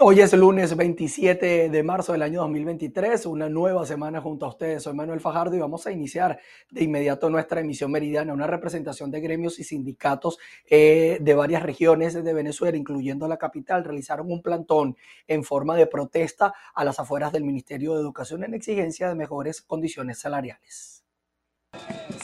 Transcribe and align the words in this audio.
Hoy 0.00 0.20
es 0.20 0.32
lunes 0.32 0.76
27 0.76 1.70
de 1.70 1.82
marzo 1.84 2.10
del 2.10 2.22
año 2.22 2.40
2023, 2.40 3.26
una 3.26 3.48
nueva 3.48 3.86
semana 3.86 4.20
junto 4.20 4.44
a 4.44 4.48
ustedes. 4.48 4.82
Soy 4.82 4.92
Manuel 4.92 5.20
Fajardo 5.20 5.54
y 5.54 5.60
vamos 5.60 5.86
a 5.86 5.92
iniciar 5.92 6.40
de 6.68 6.82
inmediato 6.82 7.30
nuestra 7.30 7.60
emisión 7.60 7.92
meridiana, 7.92 8.32
una 8.32 8.48
representación 8.48 9.12
de 9.12 9.20
gremios 9.20 9.60
y 9.60 9.62
sindicatos 9.62 10.38
eh, 10.68 11.18
de 11.20 11.34
varias 11.34 11.62
regiones 11.62 12.12
de 12.12 12.32
Venezuela, 12.32 12.76
incluyendo 12.76 13.28
la 13.28 13.36
capital, 13.36 13.84
realizaron 13.84 14.32
un 14.32 14.42
plantón 14.42 14.96
en 15.28 15.44
forma 15.44 15.76
de 15.76 15.86
protesta 15.86 16.52
a 16.74 16.84
las 16.84 16.98
afueras 16.98 17.30
del 17.30 17.44
Ministerio 17.44 17.94
de 17.94 18.00
Educación 18.00 18.42
en 18.42 18.54
exigencia 18.54 19.08
de 19.08 19.14
mejores 19.14 19.62
condiciones 19.62 20.18
salariales. 20.18 21.04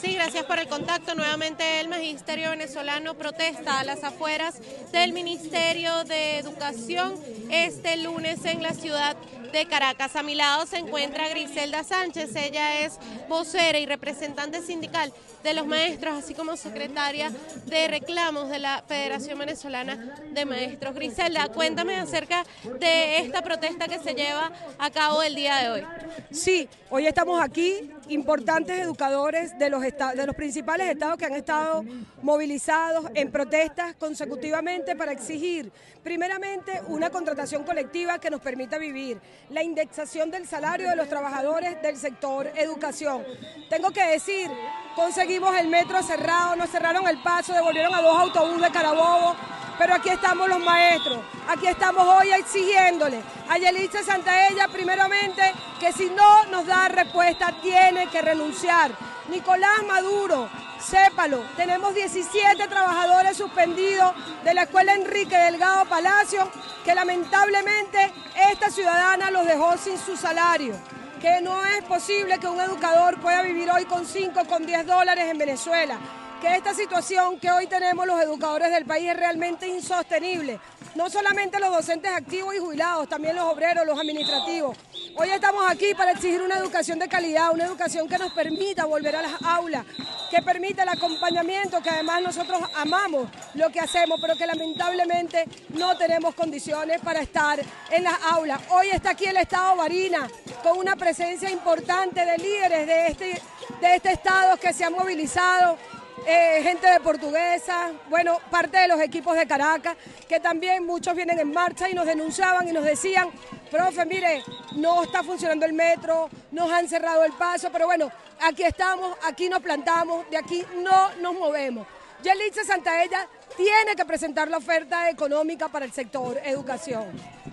Sí, 0.01 0.10
gracias 0.23 0.45
por 0.45 0.59
el 0.59 0.67
contacto. 0.67 1.15
Nuevamente 1.15 1.79
el 1.79 1.87
Magisterio 1.87 2.51
venezolano 2.51 3.15
protesta 3.15 3.79
a 3.79 3.83
las 3.83 4.03
afueras 4.03 4.53
del 4.91 5.13
Ministerio 5.13 6.03
de 6.03 6.37
Educación 6.37 7.15
este 7.49 7.97
lunes 7.97 8.45
en 8.45 8.61
la 8.61 8.75
ciudad 8.75 9.17
de 9.51 9.65
Caracas. 9.65 10.15
A 10.15 10.21
mi 10.21 10.35
lado 10.35 10.67
se 10.67 10.77
encuentra 10.77 11.27
Griselda 11.29 11.83
Sánchez, 11.83 12.35
ella 12.35 12.81
es 12.81 12.99
vocera 13.27 13.79
y 13.79 13.87
representante 13.87 14.61
sindical 14.61 15.11
de 15.43 15.53
los 15.53 15.65
maestros, 15.65 16.23
así 16.23 16.33
como 16.33 16.55
secretaria 16.55 17.31
de 17.65 17.87
reclamos 17.87 18.49
de 18.49 18.59
la 18.59 18.83
Federación 18.87 19.39
Venezolana 19.39 20.15
de 20.31 20.45
Maestros. 20.45 20.93
Griselda, 20.93 21.47
cuéntame 21.49 21.95
acerca 21.95 22.45
de 22.79 23.19
esta 23.19 23.41
protesta 23.41 23.87
que 23.87 23.99
se 23.99 24.13
lleva 24.13 24.51
a 24.77 24.89
cabo 24.91 25.23
el 25.23 25.35
día 25.35 25.57
de 25.57 25.69
hoy. 25.69 25.83
Sí, 26.31 26.69
hoy 26.89 27.07
estamos 27.07 27.41
aquí, 27.41 27.91
importantes 28.07 28.79
educadores 28.79 29.57
de 29.57 29.69
los, 29.69 29.83
de 30.15 30.25
los 30.25 30.35
principales 30.35 30.89
estados 30.89 31.17
que 31.17 31.25
han 31.25 31.33
estado 31.33 31.83
movilizados 32.21 33.05
en 33.13 33.31
protestas 33.31 33.95
consecutivamente 33.95 34.95
para 34.95 35.11
exigir, 35.11 35.71
primeramente, 36.03 36.81
una 36.87 37.09
contratación 37.09 37.63
colectiva 37.63 38.19
que 38.19 38.29
nos 38.29 38.41
permita 38.41 38.77
vivir, 38.77 39.19
la 39.49 39.63
indexación 39.63 40.31
del 40.31 40.47
salario 40.47 40.89
de 40.89 40.95
los 40.95 41.07
trabajadores 41.07 41.81
del 41.81 41.97
sector 41.97 42.51
educación. 42.55 43.23
Tengo 43.69 43.91
que 43.91 44.03
decir, 44.05 44.49
conseguimos 44.95 45.55
el 45.57 45.67
metro 45.67 46.01
cerrado, 46.03 46.55
nos 46.55 46.69
cerraron 46.69 47.07
el 47.07 47.17
paso, 47.19 47.53
devolvieron 47.53 47.93
a 47.93 48.01
dos 48.01 48.17
autobuses 48.17 48.61
de 48.61 48.71
Carabobo, 48.71 49.35
pero 49.77 49.95
aquí 49.95 50.09
estamos 50.09 50.47
los 50.47 50.59
maestros, 50.59 51.19
aquí 51.47 51.67
estamos 51.67 52.05
hoy 52.05 52.31
exigiéndole 52.31 53.21
a 53.49 53.57
Yelitza 53.57 54.03
Santaella 54.03 54.67
primeramente 54.67 55.41
que 55.79 55.91
si 55.91 56.09
no 56.09 56.45
nos 56.45 56.65
da 56.65 56.87
respuesta 56.87 57.53
tiene 57.61 58.07
que 58.07 58.21
renunciar. 58.21 58.91
Nicolás 59.29 59.83
Maduro, 59.87 60.49
sépalo, 60.79 61.43
tenemos 61.55 61.95
17 61.95 62.67
trabajadores 62.67 63.37
suspendidos 63.37 64.13
de 64.43 64.53
la 64.53 64.63
Escuela 64.63 64.93
Enrique 64.93 65.37
Delgado 65.37 65.85
Palacio 65.85 66.47
que 66.83 66.93
lamentablemente 66.93 68.11
esta 68.51 68.69
ciudadana 68.69 69.31
los 69.31 69.45
dejó 69.45 69.77
sin 69.77 69.97
su 69.97 70.17
salario 70.17 70.75
que 71.21 71.39
no 71.39 71.63
es 71.63 71.83
posible 71.83 72.39
que 72.39 72.47
un 72.47 72.59
educador 72.59 73.19
pueda 73.21 73.43
vivir 73.43 73.69
hoy 73.69 73.85
con 73.85 74.07
5, 74.07 74.43
con 74.45 74.65
10 74.65 74.87
dólares 74.87 75.25
en 75.29 75.37
Venezuela, 75.37 75.99
que 76.41 76.55
esta 76.55 76.73
situación 76.73 77.39
que 77.39 77.51
hoy 77.51 77.67
tenemos 77.67 78.07
los 78.07 78.19
educadores 78.19 78.71
del 78.71 78.85
país 78.85 79.11
es 79.11 79.15
realmente 79.15 79.67
insostenible. 79.67 80.59
No 80.95 81.11
solamente 81.11 81.59
los 81.59 81.69
docentes 81.71 82.11
activos 82.11 82.55
y 82.55 82.57
jubilados, 82.57 83.07
también 83.07 83.35
los 83.35 83.45
obreros, 83.45 83.85
los 83.85 83.99
administrativos. 83.99 84.75
Hoy 85.15 85.29
estamos 85.29 85.63
aquí 85.69 85.93
para 85.95 86.11
exigir 86.11 86.41
una 86.41 86.57
educación 86.57 86.97
de 86.97 87.09
calidad, 87.09 87.51
una 87.51 87.65
educación 87.65 88.07
que 88.07 88.17
nos 88.17 88.31
permita 88.31 88.85
volver 88.85 89.15
a 89.15 89.21
las 89.21 89.41
aulas, 89.41 89.85
que 90.29 90.41
permita 90.41 90.83
el 90.83 90.89
acompañamiento, 90.89 91.81
que 91.81 91.89
además 91.89 92.21
nosotros 92.21 92.61
amamos 92.75 93.27
lo 93.55 93.69
que 93.69 93.81
hacemos, 93.81 94.19
pero 94.21 94.35
que 94.35 94.47
lamentablemente 94.47 95.45
no 95.69 95.97
tenemos 95.97 96.33
condiciones 96.33 97.01
para 97.01 97.21
estar 97.21 97.59
en 97.89 98.03
las 98.03 98.13
aulas. 98.31 98.61
Hoy 98.69 98.87
está 98.89 99.11
aquí 99.11 99.25
el 99.25 99.37
Estado 99.37 99.75
Barina 99.75 100.29
con 100.63 100.77
una 100.77 100.95
presencia 100.95 101.49
importante 101.49 102.25
de 102.25 102.37
líderes 102.37 102.87
de 102.87 103.07
este, 103.07 103.41
de 103.81 103.95
este 103.95 104.11
Estado 104.13 104.55
que 104.57 104.71
se 104.71 104.85
han 104.85 104.93
movilizado 104.93 105.77
eh, 106.25 106.59
gente 106.63 106.87
de 106.87 106.99
Portuguesa, 106.99 107.91
bueno, 108.09 108.39
parte 108.49 108.77
de 108.77 108.87
los 108.87 108.99
equipos 109.01 109.35
de 109.35 109.47
Caracas, 109.47 109.95
que 110.27 110.39
también 110.39 110.85
muchos 110.85 111.15
vienen 111.15 111.39
en 111.39 111.51
marcha 111.51 111.89
y 111.89 111.93
nos 111.93 112.05
denunciaban 112.05 112.67
y 112.67 112.71
nos 112.71 112.83
decían, 112.83 113.29
profe, 113.69 114.05
mire, 114.05 114.43
no 114.75 115.03
está 115.03 115.23
funcionando 115.23 115.65
el 115.65 115.73
metro, 115.73 116.29
nos 116.51 116.71
han 116.71 116.87
cerrado 116.87 117.23
el 117.23 117.33
paso, 117.33 117.69
pero 117.71 117.85
bueno, 117.85 118.11
aquí 118.41 118.63
estamos, 118.63 119.17
aquí 119.23 119.49
nos 119.49 119.61
plantamos, 119.61 120.29
de 120.29 120.37
aquí 120.37 120.63
no 120.83 121.15
nos 121.15 121.33
movemos. 121.33 121.87
Yelitza 122.21 122.63
Santaella 122.63 123.27
tiene 123.57 123.95
que 123.95 124.05
presentar 124.05 124.49
la 124.49 124.57
oferta 124.57 125.09
económica 125.09 125.67
para 125.67 125.85
el 125.85 125.91
sector 125.91 126.39
educación. 126.43 127.05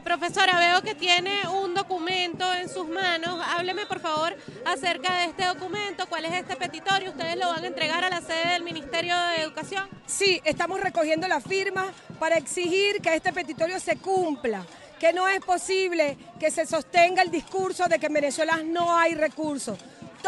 Profesora, 0.05 0.59
veo 0.59 0.83
que 0.83 0.95
tiene 0.95 1.47
un 1.49 1.75
documento 1.75 2.53
en 2.55 2.69
sus 2.69 2.89
manos. 2.89 3.45
Hábleme, 3.47 3.87
por 3.87 4.01
favor, 4.01 4.35
acerca 4.65 5.19
de 5.19 5.25
este 5.27 5.45
documento. 5.45 6.07
¿Cuál 6.09 6.25
es 6.25 6.33
este 6.35 6.57
petitorio? 6.57 7.11
¿Ustedes 7.11 7.37
lo 7.37 7.49
van 7.49 7.65
a 7.65 7.67
entregar 7.67 8.05
a 8.05 8.11
la 8.11 8.21
sede 8.21 8.53
del 8.53 8.63
Ministerio 8.63 9.17
de 9.17 9.43
Educación? 9.43 9.89
Sí, 10.07 10.41
estamos 10.45 10.81
recogiendo 10.81 11.29
la 11.29 11.41
firma 11.41 11.93
para 12.19 12.37
exigir 12.37 13.01
que 13.03 13.15
este 13.15 13.33
petitorio 13.33 13.79
se 13.81 13.97
cumpla 13.97 14.65
que 14.99 15.13
no 15.13 15.29
es 15.29 15.41
posible 15.41 16.17
que 16.41 16.51
se 16.51 16.67
sostenga 16.67 17.23
el 17.23 17.31
discurso 17.31 17.87
de 17.87 17.99
que 17.99 18.07
en 18.07 18.13
Venezuela 18.15 18.61
no 18.65 18.99
hay 18.99 19.15
recursos. 19.15 19.79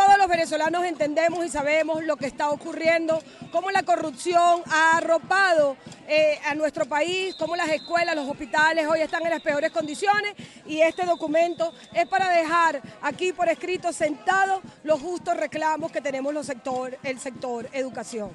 Todos 0.07 0.17
los 0.17 0.29
venezolanos 0.29 0.87
entendemos 0.87 1.45
y 1.45 1.51
sabemos 1.51 2.03
lo 2.05 2.17
que 2.17 2.25
está 2.25 2.49
ocurriendo, 2.49 3.23
cómo 3.53 3.71
la 3.71 3.83
corrupción 3.83 4.63
ha 4.65 4.97
arropado 4.97 5.77
eh, 6.09 6.39
a 6.47 6.55
nuestro 6.55 6.87
país, 6.87 7.35
cómo 7.35 7.55
las 7.55 7.69
escuelas, 7.69 8.17
los 8.17 8.27
hospitales 8.27 8.87
hoy 8.89 9.03
están 9.03 9.25
en 9.25 9.31
las 9.31 9.43
peores 9.43 9.71
condiciones 9.71 10.33
y 10.65 10.81
este 10.81 11.05
documento 11.05 11.75
es 11.93 12.07
para 12.07 12.31
dejar 12.31 12.81
aquí 13.03 13.35
por 13.35 13.51
escrito 13.51 13.93
sentado 13.93 14.63
los 14.85 15.03
justos 15.03 15.37
reclamos 15.37 15.93
que 15.93 16.01
tenemos 16.01 16.47
sector, 16.47 16.97
el 17.03 17.21
sector 17.21 17.69
educación. 17.75 18.31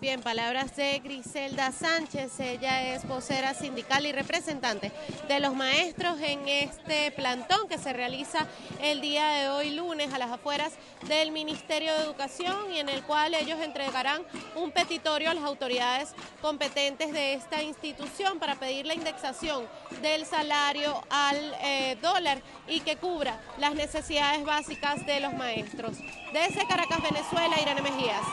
Bien, 0.00 0.22
palabras 0.22 0.76
de 0.76 0.98
Griselda 1.00 1.72
Sánchez, 1.72 2.40
ella 2.40 2.94
es 2.94 3.06
vocera 3.06 3.52
sindical 3.52 4.06
y 4.06 4.12
representante 4.12 4.90
de 5.28 5.40
los 5.40 5.54
maestros 5.54 6.18
en 6.22 6.48
este 6.48 7.10
plantón 7.10 7.68
que 7.68 7.76
se 7.76 7.92
realiza 7.92 8.46
el 8.80 9.02
día 9.02 9.28
de 9.28 9.50
hoy 9.50 9.74
lunes 9.74 10.10
a 10.14 10.18
las 10.18 10.30
afueras 10.30 10.72
del 11.06 11.32
Ministerio 11.32 11.92
de 11.92 12.04
Educación 12.04 12.72
y 12.72 12.78
en 12.78 12.88
el 12.88 13.02
cual 13.02 13.34
ellos 13.34 13.60
entregarán 13.60 14.22
un 14.56 14.70
petitorio 14.70 15.28
a 15.28 15.34
las 15.34 15.44
autoridades 15.44 16.14
competentes 16.40 17.12
de 17.12 17.34
esta 17.34 17.62
institución 17.62 18.38
para 18.38 18.54
pedir 18.54 18.86
la 18.86 18.94
indexación 18.94 19.66
del 20.00 20.24
salario 20.24 20.98
al 21.10 21.36
eh, 21.60 21.98
dólar 22.00 22.40
y 22.66 22.80
que 22.80 22.96
cubra 22.96 23.38
las 23.58 23.74
necesidades 23.74 24.46
básicas 24.46 25.04
de 25.04 25.20
los 25.20 25.34
maestros. 25.34 25.98
Desde 26.32 26.66
Caracas, 26.66 27.02
Venezuela, 27.02 27.60
Irene 27.60 27.82
Mejías. 27.82 28.24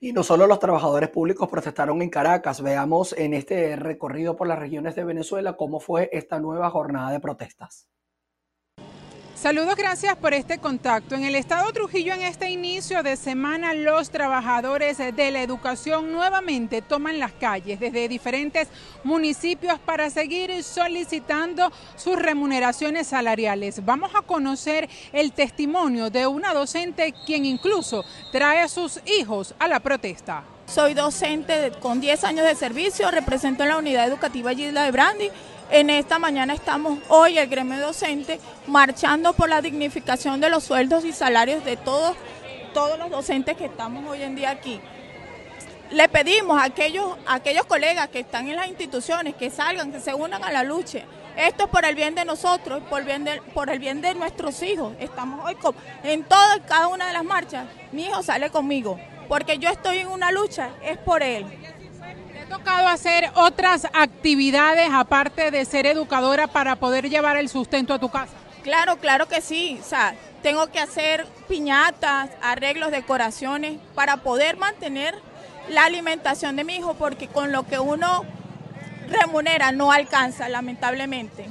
Y 0.00 0.12
no 0.12 0.22
solo 0.22 0.46
los 0.46 0.58
trabajadores 0.58 1.10
públicos 1.10 1.48
protestaron 1.48 2.02
en 2.02 2.10
Caracas, 2.10 2.60
veamos 2.60 3.12
en 3.12 3.34
este 3.34 3.76
recorrido 3.76 4.36
por 4.36 4.46
las 4.46 4.58
regiones 4.58 4.94
de 4.94 5.04
Venezuela 5.04 5.56
cómo 5.56 5.80
fue 5.80 6.08
esta 6.12 6.38
nueva 6.40 6.70
jornada 6.70 7.10
de 7.10 7.20
protestas. 7.20 7.88
Saludos, 9.34 9.74
gracias 9.76 10.16
por 10.16 10.32
este 10.32 10.58
contacto. 10.58 11.16
En 11.16 11.24
el 11.24 11.34
estado 11.34 11.70
Trujillo, 11.72 12.14
en 12.14 12.22
este 12.22 12.50
inicio 12.50 13.02
de 13.02 13.16
semana, 13.16 13.74
los 13.74 14.10
trabajadores 14.10 14.98
de 14.98 15.30
la 15.32 15.42
educación 15.42 16.12
nuevamente 16.12 16.82
toman 16.82 17.18
las 17.18 17.32
calles 17.32 17.80
desde 17.80 18.08
diferentes 18.08 18.68
municipios 19.02 19.80
para 19.80 20.08
seguir 20.08 20.62
solicitando 20.62 21.72
sus 21.96 22.16
remuneraciones 22.16 23.08
salariales. 23.08 23.84
Vamos 23.84 24.12
a 24.14 24.22
conocer 24.22 24.88
el 25.12 25.32
testimonio 25.32 26.10
de 26.10 26.28
una 26.28 26.54
docente 26.54 27.12
quien 27.26 27.44
incluso 27.44 28.04
trae 28.30 28.60
a 28.60 28.68
sus 28.68 29.00
hijos 29.04 29.54
a 29.58 29.66
la 29.66 29.80
protesta. 29.80 30.44
Soy 30.66 30.94
docente 30.94 31.72
con 31.80 32.00
10 32.00 32.24
años 32.24 32.46
de 32.46 32.54
servicio, 32.54 33.10
represento 33.10 33.64
en 33.64 33.68
la 33.68 33.76
unidad 33.76 34.06
educativa 34.06 34.54
Gilda 34.54 34.84
de 34.84 34.92
Brandi 34.92 35.30
en 35.74 35.90
esta 35.90 36.20
mañana 36.20 36.54
estamos 36.54 37.00
hoy, 37.08 37.36
el 37.36 37.48
gremio 37.48 37.80
docente, 37.80 38.38
marchando 38.68 39.32
por 39.32 39.48
la 39.48 39.60
dignificación 39.60 40.40
de 40.40 40.48
los 40.48 40.62
sueldos 40.62 41.04
y 41.04 41.10
salarios 41.10 41.64
de 41.64 41.76
todos, 41.76 42.16
todos 42.72 42.96
los 42.96 43.10
docentes 43.10 43.56
que 43.56 43.64
estamos 43.64 44.08
hoy 44.08 44.22
en 44.22 44.36
día 44.36 44.50
aquí. 44.50 44.80
Le 45.90 46.08
pedimos 46.08 46.62
a 46.62 46.66
aquellos, 46.66 47.16
aquellos 47.26 47.66
colegas 47.66 48.08
que 48.10 48.20
están 48.20 48.48
en 48.48 48.54
las 48.54 48.68
instituciones 48.68 49.34
que 49.34 49.50
salgan, 49.50 49.90
que 49.90 49.98
se 49.98 50.14
unan 50.14 50.44
a 50.44 50.52
la 50.52 50.62
lucha. 50.62 51.00
Esto 51.36 51.64
es 51.64 51.70
por 51.70 51.84
el 51.84 51.96
bien 51.96 52.14
de 52.14 52.24
nosotros, 52.24 52.80
por 52.88 53.00
el 53.00 53.06
bien 53.06 53.24
de, 53.24 53.42
por 53.52 53.68
el 53.68 53.80
bien 53.80 54.00
de 54.00 54.14
nuestros 54.14 54.62
hijos. 54.62 54.94
Estamos 55.00 55.44
hoy 55.44 55.56
en 56.04 56.22
todas 56.22 56.60
cada 56.68 56.86
una 56.86 57.08
de 57.08 57.14
las 57.14 57.24
marchas. 57.24 57.66
Mi 57.90 58.04
hijo 58.04 58.22
sale 58.22 58.48
conmigo, 58.48 58.96
porque 59.26 59.58
yo 59.58 59.68
estoy 59.70 59.98
en 59.98 60.06
una 60.06 60.30
lucha, 60.30 60.70
es 60.84 60.98
por 60.98 61.24
él 61.24 61.73
ha 62.44 62.58
tocado 62.58 62.88
hacer 62.88 63.30
otras 63.34 63.86
actividades 63.92 64.88
aparte 64.92 65.50
de 65.50 65.64
ser 65.64 65.86
educadora 65.86 66.46
para 66.46 66.76
poder 66.76 67.08
llevar 67.08 67.36
el 67.36 67.48
sustento 67.48 67.94
a 67.94 67.98
tu 67.98 68.10
casa? 68.10 68.34
Claro, 68.62 68.96
claro 68.96 69.26
que 69.28 69.40
sí. 69.40 69.78
O 69.80 69.84
sea, 69.84 70.14
tengo 70.42 70.66
que 70.68 70.80
hacer 70.80 71.26
piñatas, 71.48 72.30
arreglos, 72.42 72.90
decoraciones 72.90 73.78
para 73.94 74.18
poder 74.18 74.56
mantener 74.56 75.14
la 75.68 75.84
alimentación 75.84 76.56
de 76.56 76.64
mi 76.64 76.76
hijo, 76.76 76.94
porque 76.94 77.28
con 77.28 77.50
lo 77.52 77.66
que 77.66 77.78
uno 77.78 78.24
remunera, 79.08 79.72
no 79.72 79.92
alcanza, 79.92 80.48
lamentablemente. 80.48 81.46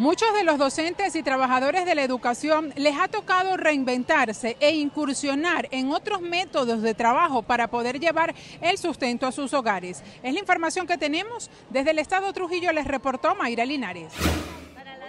Muchos 0.00 0.32
de 0.32 0.44
los 0.44 0.56
docentes 0.56 1.14
y 1.14 1.22
trabajadores 1.22 1.84
de 1.84 1.94
la 1.94 2.02
educación 2.02 2.72
les 2.74 2.96
ha 2.98 3.08
tocado 3.08 3.58
reinventarse 3.58 4.56
e 4.58 4.70
incursionar 4.70 5.68
en 5.72 5.92
otros 5.92 6.22
métodos 6.22 6.80
de 6.80 6.94
trabajo 6.94 7.42
para 7.42 7.68
poder 7.68 8.00
llevar 8.00 8.34
el 8.62 8.78
sustento 8.78 9.26
a 9.26 9.32
sus 9.32 9.52
hogares. 9.52 10.02
Es 10.22 10.32
la 10.32 10.40
información 10.40 10.86
que 10.86 10.96
tenemos. 10.96 11.50
Desde 11.68 11.90
el 11.90 11.98
Estado 11.98 12.32
Trujillo 12.32 12.72
les 12.72 12.86
reportó 12.86 13.34
Mayra 13.34 13.66
Linares. 13.66 14.10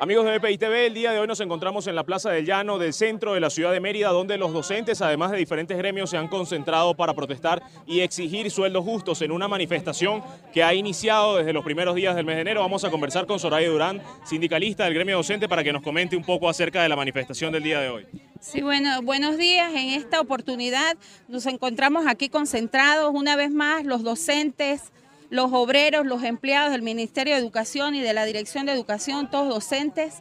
Amigos 0.01 0.25
de 0.25 0.39
BPI 0.39 0.57
TV, 0.57 0.87
el 0.87 0.95
día 0.95 1.11
de 1.11 1.19
hoy 1.19 1.27
nos 1.27 1.41
encontramos 1.41 1.85
en 1.85 1.93
la 1.93 2.03
Plaza 2.03 2.31
del 2.31 2.43
Llano 2.43 2.79
del 2.79 2.91
centro 2.91 3.35
de 3.35 3.39
la 3.39 3.51
ciudad 3.51 3.71
de 3.71 3.79
Mérida, 3.79 4.09
donde 4.09 4.35
los 4.35 4.51
docentes, 4.51 4.99
además 5.03 5.29
de 5.29 5.37
diferentes 5.37 5.77
gremios, 5.77 6.09
se 6.09 6.17
han 6.17 6.27
concentrado 6.27 6.95
para 6.95 7.13
protestar 7.13 7.61
y 7.85 7.99
exigir 7.99 8.49
sueldos 8.49 8.83
justos 8.83 9.21
en 9.21 9.31
una 9.31 9.47
manifestación 9.47 10.23
que 10.51 10.63
ha 10.63 10.73
iniciado 10.73 11.37
desde 11.37 11.53
los 11.53 11.63
primeros 11.63 11.93
días 11.93 12.15
del 12.15 12.25
mes 12.25 12.33
de 12.33 12.41
enero. 12.41 12.61
Vamos 12.61 12.83
a 12.83 12.89
conversar 12.89 13.27
con 13.27 13.39
Soraya 13.39 13.69
Durán, 13.69 14.01
sindicalista 14.25 14.85
del 14.85 14.95
gremio 14.95 15.17
docente, 15.17 15.47
para 15.47 15.63
que 15.63 15.71
nos 15.71 15.83
comente 15.83 16.17
un 16.17 16.23
poco 16.23 16.49
acerca 16.49 16.81
de 16.81 16.89
la 16.89 16.95
manifestación 16.95 17.53
del 17.53 17.61
día 17.61 17.79
de 17.79 17.89
hoy. 17.89 18.07
Sí, 18.39 18.63
bueno, 18.63 19.03
buenos 19.03 19.37
días. 19.37 19.71
En 19.71 19.89
esta 19.89 20.19
oportunidad 20.19 20.97
nos 21.27 21.45
encontramos 21.45 22.07
aquí 22.07 22.27
concentrados 22.27 23.11
una 23.13 23.35
vez 23.35 23.51
más 23.51 23.85
los 23.85 24.01
docentes, 24.01 24.91
los 25.31 25.53
obreros, 25.53 26.05
los 26.05 26.23
empleados 26.23 26.73
del 26.73 26.81
Ministerio 26.81 27.33
de 27.33 27.39
Educación 27.39 27.95
y 27.95 28.01
de 28.01 28.13
la 28.13 28.25
Dirección 28.25 28.65
de 28.65 28.73
Educación, 28.73 29.31
todos 29.31 29.47
docentes. 29.47 30.15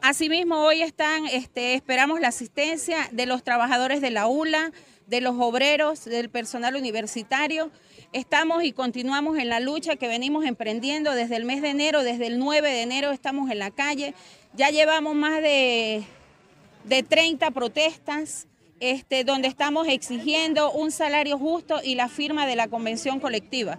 Asimismo, 0.00 0.64
hoy 0.64 0.80
están, 0.80 1.26
este, 1.26 1.74
esperamos 1.74 2.20
la 2.20 2.28
asistencia 2.28 3.06
de 3.12 3.26
los 3.26 3.44
trabajadores 3.44 4.00
de 4.00 4.10
la 4.10 4.26
ULA, 4.26 4.72
de 5.06 5.20
los 5.20 5.36
obreros, 5.38 6.06
del 6.06 6.30
personal 6.30 6.74
universitario. 6.74 7.70
Estamos 8.14 8.64
y 8.64 8.72
continuamos 8.72 9.36
en 9.38 9.50
la 9.50 9.60
lucha 9.60 9.96
que 9.96 10.08
venimos 10.08 10.46
emprendiendo 10.46 11.12
desde 11.12 11.36
el 11.36 11.44
mes 11.44 11.60
de 11.60 11.68
enero, 11.68 12.02
desde 12.02 12.26
el 12.26 12.38
9 12.38 12.70
de 12.70 12.80
enero 12.80 13.10
estamos 13.10 13.50
en 13.50 13.58
la 13.58 13.70
calle. 13.70 14.14
Ya 14.54 14.70
llevamos 14.70 15.14
más 15.14 15.42
de, 15.42 16.02
de 16.84 17.02
30 17.02 17.50
protestas. 17.50 18.46
Este, 18.78 19.24
donde 19.24 19.48
estamos 19.48 19.88
exigiendo 19.88 20.70
un 20.70 20.92
salario 20.92 21.38
justo 21.38 21.80
y 21.82 21.94
la 21.94 22.10
firma 22.10 22.46
de 22.46 22.56
la 22.56 22.68
convención 22.68 23.20
colectiva. 23.20 23.78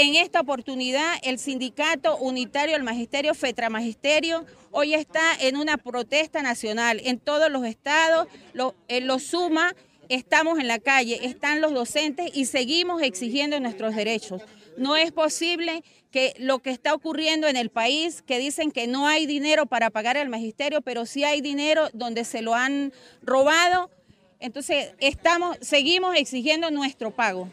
En 0.00 0.14
esta 0.14 0.42
oportunidad, 0.42 1.16
el 1.24 1.40
Sindicato 1.40 2.18
Unitario 2.18 2.74
del 2.74 2.84
Magisterio, 2.84 3.34
FETRA 3.34 3.68
Magisterio, 3.68 4.46
hoy 4.70 4.94
está 4.94 5.34
en 5.40 5.56
una 5.56 5.76
protesta 5.76 6.40
nacional 6.40 7.00
en 7.02 7.18
todos 7.18 7.50
los 7.50 7.64
estados, 7.64 8.28
lo, 8.52 8.76
en 8.86 9.08
lo 9.08 9.18
suma, 9.18 9.74
estamos 10.08 10.60
en 10.60 10.68
la 10.68 10.78
calle, 10.78 11.26
están 11.26 11.60
los 11.60 11.74
docentes 11.74 12.30
y 12.32 12.44
seguimos 12.44 13.02
exigiendo 13.02 13.58
nuestros 13.58 13.96
derechos. 13.96 14.40
No 14.76 14.94
es 14.94 15.10
posible 15.10 15.82
que 16.12 16.32
lo 16.38 16.60
que 16.60 16.70
está 16.70 16.94
ocurriendo 16.94 17.48
en 17.48 17.56
el 17.56 17.68
país, 17.68 18.22
que 18.22 18.38
dicen 18.38 18.70
que 18.70 18.86
no 18.86 19.08
hay 19.08 19.26
dinero 19.26 19.66
para 19.66 19.90
pagar 19.90 20.16
al 20.16 20.28
magisterio, 20.28 20.80
pero 20.80 21.06
sí 21.06 21.24
hay 21.24 21.40
dinero 21.40 21.88
donde 21.92 22.24
se 22.24 22.40
lo 22.40 22.54
han 22.54 22.92
robado. 23.20 23.90
Entonces, 24.38 24.92
estamos, 25.00 25.56
seguimos 25.60 26.14
exigiendo 26.14 26.70
nuestro 26.70 27.10
pago. 27.10 27.48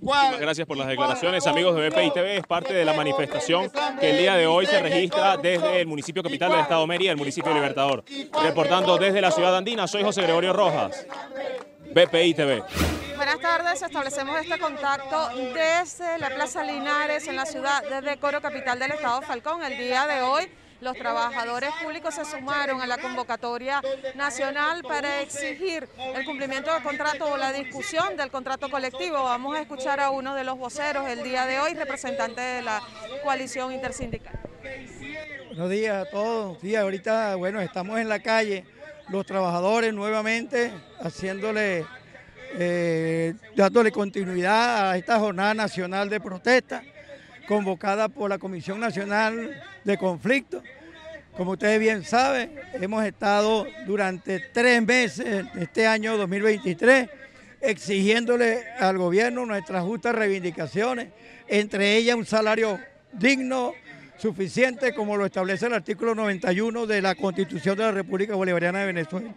Muchas 0.00 0.40
gracias 0.40 0.66
por 0.66 0.76
las 0.76 0.88
declaraciones, 0.88 1.46
amigos 1.46 1.76
de 1.76 1.88
BPI 1.88 2.10
TV. 2.10 2.36
Es 2.38 2.46
parte 2.46 2.74
de 2.74 2.84
la 2.84 2.92
manifestación 2.92 3.70
que 4.00 4.10
el 4.10 4.18
día 4.18 4.34
de 4.34 4.46
hoy 4.46 4.66
se 4.66 4.82
registra 4.82 5.36
desde 5.36 5.80
el 5.80 5.86
municipio 5.86 6.24
capital 6.24 6.50
del 6.50 6.60
Estado 6.60 6.80
de 6.80 6.86
Mérida, 6.88 7.12
el 7.12 7.16
municipio 7.16 7.54
Libertador. 7.54 8.02
Reportando 8.42 8.98
desde 8.98 9.20
la 9.20 9.30
ciudad 9.30 9.56
andina, 9.56 9.86
soy 9.86 10.02
José 10.02 10.22
Gregorio 10.22 10.52
Rojas, 10.52 11.06
BPI 11.94 12.34
TV. 12.34 12.64
Buenas 13.14 13.38
tardes, 13.38 13.80
establecemos 13.80 14.40
este 14.40 14.58
contacto 14.58 15.28
desde 15.54 16.18
la 16.18 16.30
Plaza 16.30 16.64
Linares 16.64 17.28
en 17.28 17.36
la 17.36 17.46
ciudad 17.46 17.82
de 18.02 18.16
Coro, 18.16 18.40
capital 18.40 18.80
del 18.80 18.90
Estado 18.90 19.22
Falcón. 19.22 19.62
El 19.62 19.78
día 19.78 20.06
de 20.06 20.20
hoy 20.22 20.48
los 20.80 20.96
trabajadores 20.96 21.70
públicos 21.82 22.14
se 22.14 22.24
sumaron 22.24 22.80
a 22.80 22.86
la 22.86 22.98
convocatoria 22.98 23.80
nacional 24.14 24.82
para 24.82 25.20
exigir 25.20 25.88
el 26.14 26.24
cumplimiento 26.24 26.72
del 26.72 26.82
contrato 26.82 27.26
o 27.26 27.36
la 27.36 27.52
discusión 27.52 28.16
del 28.16 28.30
contrato 28.30 28.70
colectivo. 28.70 29.22
Vamos 29.24 29.56
a 29.56 29.60
escuchar 29.60 30.00
a 30.00 30.10
uno 30.10 30.34
de 30.34 30.44
los 30.44 30.58
voceros 30.58 31.08
el 31.08 31.22
día 31.22 31.46
de 31.46 31.58
hoy, 31.60 31.74
representante 31.74 32.40
de 32.40 32.62
la 32.62 32.82
coalición 33.22 33.72
intersindical. 33.72 34.38
Buenos 35.48 35.70
días 35.70 36.06
a 36.06 36.10
todos. 36.10 36.58
Sí, 36.60 36.76
ahorita, 36.76 37.36
bueno, 37.36 37.60
estamos 37.60 37.98
en 37.98 38.08
la 38.08 38.18
calle, 38.18 38.64
los 39.08 39.24
trabajadores 39.24 39.94
nuevamente 39.94 40.72
haciéndole, 41.00 41.86
eh, 42.54 43.34
dándole 43.54 43.90
continuidad 43.90 44.90
a 44.90 44.98
esta 44.98 45.18
jornada 45.18 45.54
nacional 45.54 46.10
de 46.10 46.20
protesta 46.20 46.82
convocada 47.46 48.08
por 48.08 48.30
la 48.30 48.38
Comisión 48.38 48.80
Nacional 48.80 49.62
de 49.84 49.98
Conflicto. 49.98 50.62
Como 51.36 51.52
ustedes 51.52 51.78
bien 51.78 52.02
saben, 52.04 52.52
hemos 52.74 53.04
estado 53.04 53.66
durante 53.86 54.40
tres 54.52 54.82
meses 54.82 55.52
de 55.54 55.62
este 55.62 55.86
año 55.86 56.16
2023 56.16 57.08
exigiéndole 57.60 58.64
al 58.78 58.98
gobierno 58.98 59.44
nuestras 59.44 59.82
justas 59.84 60.14
reivindicaciones, 60.14 61.08
entre 61.48 61.96
ellas 61.96 62.16
un 62.16 62.26
salario 62.26 62.78
digno, 63.12 63.72
suficiente, 64.18 64.94
como 64.94 65.16
lo 65.16 65.26
establece 65.26 65.66
el 65.66 65.74
artículo 65.74 66.14
91 66.14 66.86
de 66.86 67.02
la 67.02 67.14
Constitución 67.14 67.76
de 67.76 67.84
la 67.84 67.92
República 67.92 68.34
Bolivariana 68.34 68.80
de 68.80 68.86
Venezuela. 68.86 69.34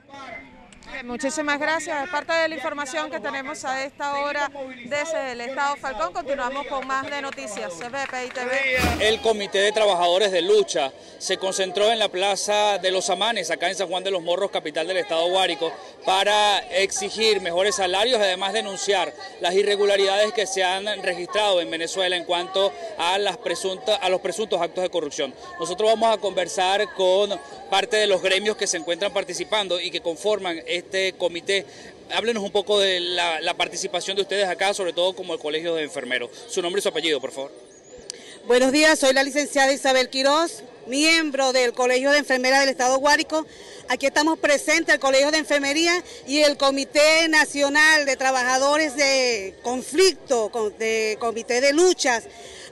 Muchísimas 1.04 1.60
gracias. 1.60 2.04
Es 2.04 2.10
parte 2.10 2.34
de 2.34 2.48
la 2.48 2.56
información 2.56 3.10
que 3.10 3.20
tenemos 3.20 3.64
a 3.66 3.84
esta 3.86 4.20
hora 4.20 4.52
desde 4.86 5.32
el 5.32 5.42
Estado 5.42 5.76
Falcón. 5.78 6.14
Continuamos 6.14 6.68
con 6.68 6.86
más 6.86 7.10
de 7.10 7.22
noticias. 7.22 7.74
CBPI 7.74 8.30
TV. 8.34 9.08
El 9.08 9.22
Comité 9.22 9.60
de 9.60 9.72
Trabajadores 9.72 10.32
de 10.32 10.42
Lucha 10.42 10.92
se 11.18 11.38
concentró 11.38 11.92
en 11.92 12.00
la 12.00 12.10
Plaza 12.10 12.78
de 12.80 12.92
los 12.92 13.10
Amanes, 13.10 13.52
acá 13.52 13.70
en 13.70 13.76
San 13.76 13.88
Juan 13.88 14.04
de 14.04 14.12
los 14.12 14.22
Morros, 14.22 14.52
capital 14.52 14.88
del 14.88 14.98
Estado 14.98 15.28
Guárico, 15.30 15.72
para 16.06 16.60
exigir 16.60 17.42
mejores 17.42 17.76
salarios 17.76 18.20
y 18.20 18.24
además 18.24 18.54
denunciar 18.54 19.14
las 19.42 19.54
irregularidades 19.54 20.34
que 20.34 20.48
se 20.48 20.64
han 20.64 20.86
registrado 21.04 21.62
en 21.62 21.70
Venezuela 21.70 22.16
en 22.16 22.26
cuanto 22.26 22.72
a, 22.98 23.18
las 23.18 23.38
presuntas, 23.38 24.00
a 24.02 24.10
los 24.10 24.22
presuntos 24.22 24.62
actos 24.62 24.84
de 24.84 24.90
corrupción. 24.90 25.34
Nosotros 25.60 25.90
vamos 25.90 26.14
a 26.14 26.20
conversar 26.20 26.94
con 26.94 27.40
parte 27.70 27.98
de 27.98 28.08
los 28.08 28.22
gremios 28.22 28.58
que 28.58 28.68
se 28.68 28.78
encuentran 28.78 29.14
participando 29.14 29.80
y 29.80 29.92
que 29.92 30.02
conforman 30.02 30.62
este 30.66 30.79
comité. 31.18 31.66
Háblenos 32.14 32.44
un 32.44 32.52
poco 32.52 32.80
de 32.80 33.00
la, 33.00 33.54
participación 33.56 34.16
de 34.16 34.24
ustedes 34.24 34.48
acá, 34.48 34.74
sobre 34.74 34.94
todo 34.94 35.14
como 35.14 35.34
el 35.34 35.40
Colegio 35.40 35.76
de 35.76 35.84
Enfermeros. 35.84 36.30
Su 36.48 36.62
nombre 36.62 36.80
y 36.80 36.81
su 36.81 36.90
apellido, 36.90 37.22
por 37.22 37.31
favor. 37.31 37.52
Buenos 38.48 38.72
días, 38.72 38.98
soy 38.98 39.14
la 39.14 39.24
licenciada 39.24 39.72
Isabel 39.72 40.10
Quiroz, 40.10 40.64
miembro 40.88 41.54
del 41.54 41.74
Colegio 41.74 42.10
de 42.12 42.18
Enfermeras 42.18 42.62
del 42.62 42.69
Estado 42.69 42.98
Guárico. 42.98 43.45
Aquí 43.90 44.07
estamos 44.07 44.40
presentes 44.40 44.95
el 44.95 45.00
Colegio 45.00 45.30
de 45.30 45.38
Enfermería 45.38 46.04
y 46.26 46.40
el 46.40 46.57
Comité 46.57 47.28
Nacional 47.28 48.06
de 48.06 48.16
Trabajadores 48.16 48.95
de 48.95 49.56
Conflicto, 49.62 50.52
de 50.80 51.18
Comité 51.19 51.62
de 51.62 51.74
Luchas, 51.74 52.24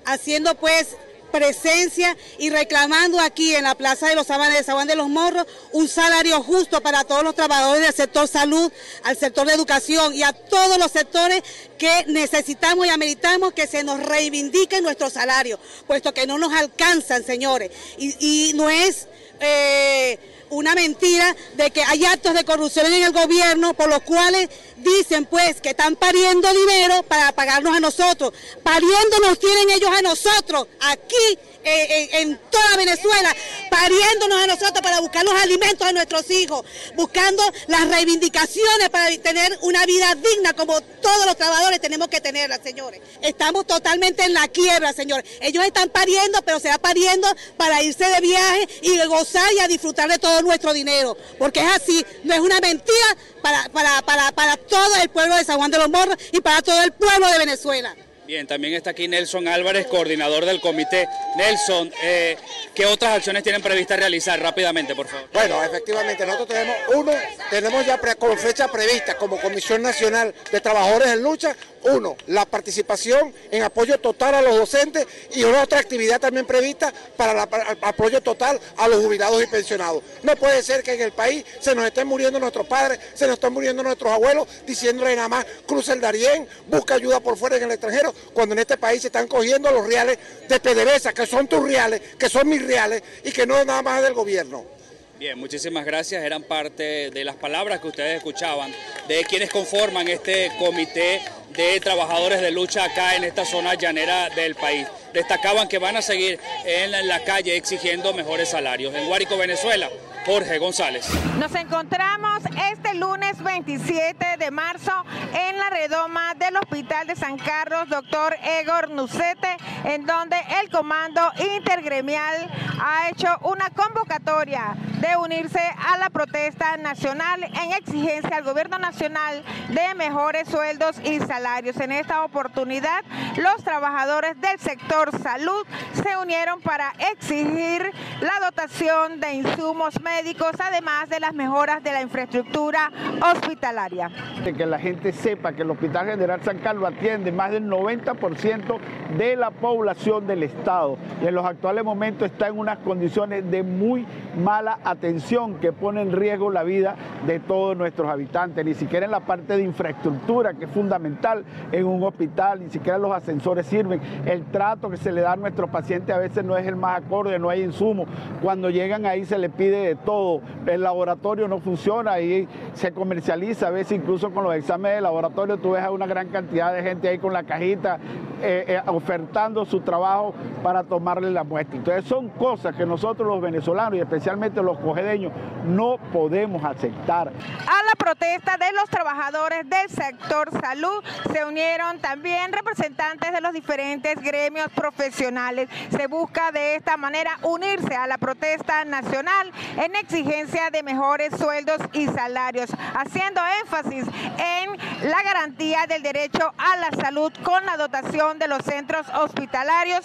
haciendo 0.05 0.55
pues 0.55 0.95
presencia 1.31 2.15
y 2.37 2.49
reclamando 2.49 3.19
aquí 3.19 3.55
en 3.55 3.63
la 3.63 3.75
Plaza 3.75 4.07
de 4.07 4.15
los 4.15 4.27
Sabanes 4.27 4.57
de 4.57 4.63
Sabán 4.63 4.87
de 4.87 4.95
los 4.95 5.09
Morros 5.09 5.45
un 5.71 5.87
salario 5.87 6.41
justo 6.41 6.81
para 6.81 7.03
todos 7.03 7.23
los 7.23 7.35
trabajadores 7.35 7.83
del 7.83 7.93
sector 7.93 8.27
salud, 8.27 8.71
al 9.03 9.17
sector 9.17 9.47
de 9.47 9.53
educación 9.53 10.13
y 10.13 10.23
a 10.23 10.33
todos 10.33 10.77
los 10.77 10.91
sectores 10.91 11.43
que 11.77 12.05
necesitamos 12.07 12.87
y 12.87 12.89
ameritamos 12.89 13.53
que 13.53 13.67
se 13.67 13.83
nos 13.83 13.99
reivindique 14.03 14.81
nuestro 14.81 15.09
salario, 15.09 15.59
puesto 15.85 16.13
que 16.13 16.27
no 16.27 16.37
nos 16.37 16.53
alcanzan, 16.53 17.23
señores. 17.23 17.71
Y, 17.97 18.51
no 18.55 18.69
es... 18.69 19.07
Eh, 19.39 20.17
una 20.49 20.75
mentira 20.75 21.35
de 21.55 21.71
que 21.71 21.83
hay 21.83 22.05
actos 22.05 22.33
de 22.33 22.45
corrupción 22.45 22.85
en 22.87 23.03
el 23.03 23.11
gobierno 23.11 23.73
por 23.73 23.89
los 23.89 24.01
cuales 24.03 24.49
dicen 24.77 25.25
pues 25.25 25.61
que 25.61 25.69
están 25.69 25.95
pariendo 25.95 26.51
dinero 26.53 27.03
para 27.03 27.31
pagarnos 27.31 27.75
a 27.75 27.79
nosotros. 27.79 28.33
Pariendo 28.63 29.19
nos 29.23 29.39
tienen 29.39 29.69
ellos 29.69 29.89
a 29.95 30.01
nosotros 30.01 30.67
aquí 30.79 31.39
en, 31.63 32.39
toda 32.49 32.77
Venezuela, 32.77 33.35
pariéndonos 33.69 34.43
a 34.43 34.47
nosotros 34.47 34.81
para 34.81 34.99
buscar 34.99 35.23
los 35.25 35.33
alimentos 35.33 35.85
a 35.85 35.91
nuestros 35.91 36.29
hijos, 36.31 36.65
buscando 36.95 37.43
las 37.67 37.87
reivindicaciones 37.89 38.89
para 38.89 39.15
tener 39.17 39.57
una 39.61 39.85
vida 39.85 40.15
digna 40.15 40.53
como 40.53 40.79
todos 40.81 41.25
los 41.25 41.35
trabajadores 41.35 41.81
tenemos 41.81 42.07
que 42.07 42.21
tenerla, 42.21 42.59
señores. 42.63 43.01
Estamos 43.21 43.67
totalmente 43.67 44.23
en 44.23 44.33
la 44.33 44.47
quiebra, 44.47 44.93
señores. 44.93 45.29
Ellos 45.41 45.65
están 45.65 45.89
pariendo, 45.89 46.41
pero 46.43 46.59
se 46.59 46.69
va 46.69 46.77
pariendo 46.77 47.27
para 47.57 47.81
irse 47.83 48.05
de 48.05 48.21
viaje 48.21 48.67
y 48.81 48.97
gozar 49.05 49.51
y 49.53 49.59
a 49.59 49.67
disfrutar 49.67 50.09
de 50.09 50.19
todo 50.19 50.41
nuestro 50.41 50.73
dinero, 50.73 51.17
porque 51.37 51.59
es 51.59 51.67
así, 51.67 52.05
no 52.23 52.33
es 52.33 52.39
una 52.39 52.59
mentira 52.59 53.17
para, 53.41 53.69
para, 53.69 54.01
para, 54.01 54.31
para 54.31 54.57
todo 54.67 54.95
el 55.01 55.09
pueblo 55.09 55.35
de 55.35 55.43
San 55.43 55.57
Juan 55.57 55.71
de 55.71 55.77
los 55.77 55.89
Morros 55.89 56.17
y 56.31 56.41
para 56.41 56.61
todo 56.61 56.81
el 56.83 56.91
pueblo 56.91 57.27
de 57.27 57.37
Venezuela. 57.39 57.95
Bien, 58.27 58.45
también 58.45 58.73
está 58.73 58.89
aquí 58.89 59.07
Nelson 59.07 59.47
Álvarez, 59.47 59.87
coordinador 59.87 60.43
del 60.43 60.59
comité. 60.59 61.07
Nelson, 61.37 61.89
eh, 62.03 62.35
¿Qué 62.77 62.85
otras 62.85 63.15
acciones 63.15 63.41
tienen 63.41 63.59
previstas 63.59 63.97
realizar 63.97 64.39
rápidamente, 64.39 64.93
por 64.93 65.07
favor? 65.07 65.27
Bueno, 65.33 65.63
efectivamente, 65.63 66.23
nosotros 66.27 66.49
tenemos 66.49 66.75
uno, 66.93 67.11
tenemos 67.49 67.83
ya 67.87 67.99
con 68.19 68.37
fecha 68.37 68.67
prevista 68.67 69.17
como 69.17 69.41
Comisión 69.41 69.81
Nacional 69.81 70.31
de 70.51 70.61
Trabajadores 70.61 71.07
en 71.07 71.23
Lucha, 71.23 71.55
uno, 71.85 72.15
la 72.27 72.45
participación 72.45 73.33
en 73.49 73.63
apoyo 73.63 73.97
total 73.97 74.35
a 74.35 74.43
los 74.43 74.55
docentes 74.55 75.07
y 75.33 75.43
una 75.43 75.63
otra 75.63 75.79
actividad 75.79 76.19
también 76.19 76.45
prevista 76.45 76.93
para 77.15 77.43
el 77.43 77.77
apoyo 77.81 78.21
total 78.21 78.59
a 78.77 78.87
los 78.87 79.03
jubilados 79.03 79.41
y 79.41 79.47
pensionados. 79.47 80.03
No 80.21 80.35
puede 80.35 80.61
ser 80.61 80.83
que 80.83 80.93
en 80.93 81.01
el 81.01 81.13
país 81.13 81.45
se 81.59 81.73
nos 81.73 81.83
estén 81.83 82.05
muriendo 82.07 82.39
nuestros 82.39 82.67
padres, 82.67 82.99
se 83.15 83.25
nos 83.25 83.35
estén 83.35 83.53
muriendo 83.53 83.81
nuestros 83.81 84.13
abuelos, 84.13 84.47
diciéndole 84.67 85.15
nada 85.15 85.29
más 85.29 85.45
cruza 85.65 85.93
el 85.93 86.01
Darién, 86.01 86.47
busca 86.67 86.93
ayuda 86.93 87.19
por 87.21 87.37
fuera 87.37 87.57
en 87.57 87.63
el 87.63 87.71
extranjero, 87.71 88.13
cuando 88.33 88.53
en 88.53 88.59
este 88.59 88.77
país 88.77 89.01
se 89.01 89.07
están 89.07 89.27
cogiendo 89.27 89.71
los 89.71 89.87
reales 89.87 90.17
de 90.47 90.59
PDVSA, 90.59 91.13
que 91.13 91.25
son 91.25 91.47
tus 91.47 91.63
reales, 91.63 92.01
que 92.17 92.29
son 92.29 92.47
mis 92.47 92.65
reales 92.65 93.03
y 93.23 93.31
que 93.31 93.45
no 93.45 93.57
es 93.57 93.65
nada 93.65 93.81
más 93.81 94.01
del 94.01 94.13
gobierno. 94.13 94.77
Bien, 95.19 95.39
muchísimas 95.39 95.83
gracias. 95.83 96.23
Eran 96.23 96.43
parte 96.43 97.09
de 97.09 97.25
las 97.25 97.35
palabras 97.35 97.79
que 97.79 97.87
ustedes 97.87 98.17
escuchaban 98.17 98.71
de 99.07 99.23
quienes 99.23 99.49
conforman 99.49 100.07
este 100.07 100.51
comité 100.59 101.21
de 101.55 101.79
trabajadores 101.79 102.39
de 102.39 102.51
lucha 102.51 102.83
acá 102.83 103.15
en 103.15 103.23
esta 103.23 103.43
zona 103.43 103.73
llanera 103.73 104.29
del 104.29 104.53
país. 104.53 104.85
Destacaban 105.13 105.67
que 105.67 105.79
van 105.79 105.97
a 105.97 106.03
seguir 106.03 106.39
en 106.65 107.07
la 107.07 107.23
calle 107.23 107.55
exigiendo 107.55 108.13
mejores 108.13 108.49
salarios. 108.49 108.93
En 108.93 109.07
Guárico, 109.07 109.37
Venezuela, 109.37 109.89
Jorge 110.27 110.59
González. 110.59 111.09
Nos 111.39 111.55
encontramos 111.55 112.43
este 112.73 112.95
lunes 112.95 113.41
27 113.41 114.35
de 114.37 114.51
marzo 114.51 114.91
en 115.33 115.57
la 115.57 115.69
redoma 115.69 116.33
del 116.33 116.57
Hospital 116.57 117.07
de 117.07 117.15
San 117.15 117.37
Carlos, 117.37 117.87
doctor 117.87 118.35
Egor 118.59 118.89
Nucete, 118.89 119.55
en 119.85 120.05
donde 120.05 120.35
el 120.61 120.69
Comando 120.69 121.21
Intergremial 121.55 122.51
ha 122.83 123.07
hecho 123.09 123.37
una 123.43 123.69
convocatoria 123.69 124.75
de 124.99 125.15
unirse 125.15 125.61
a 125.61 125.97
la 125.97 126.09
protesta 126.09 126.75
nacional 126.75 127.45
en 127.45 127.71
exigencia 127.71 128.35
al 128.35 128.43
gobierno 128.43 128.79
nacional 128.79 129.43
de 129.69 129.95
mejores 129.95 130.49
sueldos 130.49 130.97
y 131.05 131.19
salarios. 131.19 131.79
En 131.79 131.93
esta 131.93 132.25
oportunidad, 132.25 133.05
los 133.37 133.63
trabajadores 133.63 134.39
del 134.41 134.59
sector 134.59 135.17
salud 135.21 135.65
se 135.93 136.17
unieron 136.17 136.59
para 136.59 136.93
exigir 137.11 137.93
la 138.19 138.39
dotación 138.45 139.21
de 139.21 139.33
insumos 139.35 140.01
médicos 140.01 140.16
además 140.59 141.09
de 141.09 141.19
las 141.19 141.33
mejoras 141.33 141.83
de 141.83 141.91
la 141.91 142.01
infraestructura 142.01 142.91
hospitalaria. 143.33 144.09
Que 144.43 144.65
la 144.65 144.79
gente 144.79 145.11
sepa 145.11 145.53
que 145.53 145.61
el 145.61 145.71
Hospital 145.71 146.07
General 146.07 146.41
San 146.41 146.57
Carlos 146.59 146.89
atiende 146.89 147.31
más 147.31 147.51
del 147.51 147.65
90% 147.65 148.79
de 149.17 149.35
la 149.35 149.51
población 149.51 150.25
del 150.25 150.43
Estado. 150.43 150.97
Y 151.21 151.27
en 151.27 151.35
los 151.35 151.45
actuales 151.45 151.83
momentos 151.83 152.31
está 152.31 152.47
en 152.47 152.57
unas 152.57 152.79
condiciones 152.79 153.49
de 153.49 153.63
muy 153.63 154.05
mala 154.37 154.79
atención 154.83 155.55
que 155.55 155.71
pone 155.71 156.01
en 156.01 156.11
riesgo 156.11 156.49
la 156.49 156.63
vida 156.63 156.95
de 157.25 157.39
todos 157.39 157.77
nuestros 157.77 158.09
habitantes, 158.09 158.65
ni 158.65 158.73
siquiera 158.73 159.05
en 159.05 159.11
la 159.11 159.21
parte 159.21 159.57
de 159.57 159.63
infraestructura 159.63 160.53
que 160.53 160.65
es 160.65 160.71
fundamental 160.71 161.43
en 161.71 161.85
un 161.85 162.03
hospital, 162.03 162.63
ni 162.63 162.69
siquiera 162.69 162.97
los 162.97 163.11
ascensores 163.11 163.65
sirven, 163.65 164.01
el 164.25 164.45
trato 164.45 164.89
que 164.89 164.97
se 164.97 165.11
le 165.11 165.21
da 165.21 165.33
a 165.33 165.35
nuestros 165.35 165.69
pacientes 165.69 166.15
a 166.15 166.19
veces 166.19 166.43
no 166.43 166.57
es 166.57 166.65
el 166.65 166.75
más 166.75 166.97
acorde, 167.03 167.37
no 167.39 167.49
hay 167.49 167.61
insumos, 167.61 168.07
cuando 168.41 168.69
llegan 168.69 169.05
ahí 169.05 169.25
se 169.25 169.37
les 169.37 169.51
pide 169.51 169.95
todo. 170.07 170.41
El 170.65 170.83
laboratorio 170.83 171.49
no 171.49 171.59
funciona 171.59 172.21
y 172.21 172.47
se 172.73 172.93
comercializa, 172.93 173.67
a 173.67 173.71
veces 173.71 173.97
incluso 173.97 174.31
con 174.31 174.45
los 174.45 174.55
exámenes 174.55 174.99
de 174.99 175.01
laboratorio 175.01 175.57
tú 175.57 175.71
ves 175.71 175.83
a 175.83 175.91
una 175.91 176.07
gran 176.07 176.29
cantidad 176.29 176.73
de 176.73 176.81
gente 176.81 177.09
ahí 177.09 177.19
con 177.19 177.33
la 177.33 177.43
cajita 177.43 177.99
eh, 178.41 178.65
eh, 178.67 178.81
ofertando 178.85 179.65
su 179.65 179.81
trabajo 179.81 180.33
para 180.63 180.83
tomarle 180.83 181.29
la 181.31 181.43
muestra. 181.43 181.75
Entonces 181.75 182.05
son 182.05 182.29
cosas 182.29 182.73
que 182.75 182.85
nosotros 182.85 183.27
los 183.27 183.41
venezolanos 183.41 183.95
y 183.95 183.99
especialmente 183.99 184.61
los 184.61 184.77
cogedeños 184.77 185.33
no 185.65 185.97
podemos 186.13 186.63
aceptar. 186.63 187.27
A 187.27 187.83
la 187.83 187.95
protesta 187.97 188.55
de 188.57 188.71
los 188.73 188.87
trabajadores 188.89 189.67
del 189.69 189.89
sector 189.89 190.51
salud 190.61 191.03
se 191.33 191.43
unieron 191.43 191.99
también 191.99 192.53
representantes 192.53 193.33
de 193.33 193.41
los 193.41 193.51
diferentes 193.51 194.15
gremios 194.21 194.69
profesionales. 194.73 195.67
Se 195.89 196.07
busca 196.07 196.53
de 196.53 196.75
esta 196.75 196.95
manera 196.95 197.39
unirse 197.43 197.95
a 197.95 198.07
la 198.07 198.17
protesta 198.17 198.85
nacional 198.85 199.51
en 199.83 199.96
exigencia 199.99 200.69
de 200.69 200.83
mejores 200.83 201.33
sueldos 201.37 201.79
y 201.93 202.07
salarios, 202.07 202.69
haciendo 202.95 203.41
énfasis 203.61 204.05
en 204.37 205.09
la 205.09 205.23
garantía 205.23 205.85
del 205.87 206.03
derecho 206.03 206.53
a 206.57 206.77
la 206.77 206.91
salud 207.01 207.31
con 207.43 207.65
la 207.65 207.77
dotación 207.77 208.39
de 208.39 208.47
los 208.47 208.63
centros 208.63 209.07
hospitalarios 209.09 210.01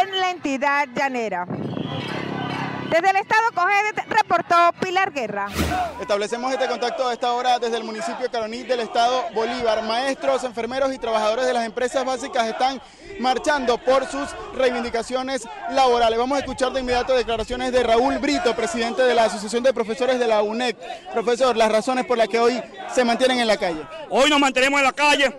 en 0.00 0.20
la 0.20 0.30
entidad 0.30 0.88
llanera. 0.94 1.46
Desde 2.90 3.10
el 3.10 3.16
Estado 3.16 3.50
Cogede 3.52 4.04
reportó 4.08 4.72
Pilar 4.80 5.12
Guerra. 5.12 5.48
Establecemos 6.00 6.52
este 6.52 6.68
contacto 6.68 7.08
a 7.08 7.12
esta 7.12 7.32
hora 7.32 7.58
desde 7.58 7.78
el 7.78 7.84
municipio 7.84 8.30
Caroní 8.30 8.62
del 8.62 8.80
Estado 8.80 9.24
Bolívar. 9.34 9.82
Maestros, 9.82 10.44
enfermeros 10.44 10.94
y 10.94 10.98
trabajadores 10.98 11.46
de 11.46 11.52
las 11.52 11.66
empresas 11.66 12.04
básicas 12.04 12.46
están 12.46 12.80
marchando 13.18 13.78
por 13.78 14.06
sus 14.06 14.28
reivindicaciones 14.54 15.46
laborales. 15.70 16.18
Vamos 16.18 16.36
a 16.36 16.40
escuchar 16.40 16.72
de 16.72 16.80
inmediato 16.80 17.14
declaraciones 17.14 17.72
de 17.72 17.82
Raúl 17.82 18.18
Brito, 18.18 18.54
presidente 18.54 19.02
de 19.02 19.14
la 19.14 19.24
Asociación 19.24 19.62
de 19.62 19.72
Profesores 19.72 20.18
de 20.18 20.26
la 20.26 20.42
UNED. 20.42 20.76
Profesor, 21.12 21.56
las 21.56 21.70
razones 21.70 22.04
por 22.04 22.18
las 22.18 22.28
que 22.28 22.38
hoy 22.38 22.60
se 22.92 23.04
mantienen 23.04 23.40
en 23.40 23.46
la 23.46 23.56
calle. 23.56 23.82
Hoy 24.10 24.30
nos 24.30 24.40
mantenemos 24.40 24.78
en 24.80 24.84
la 24.84 24.92
calle 24.92 25.34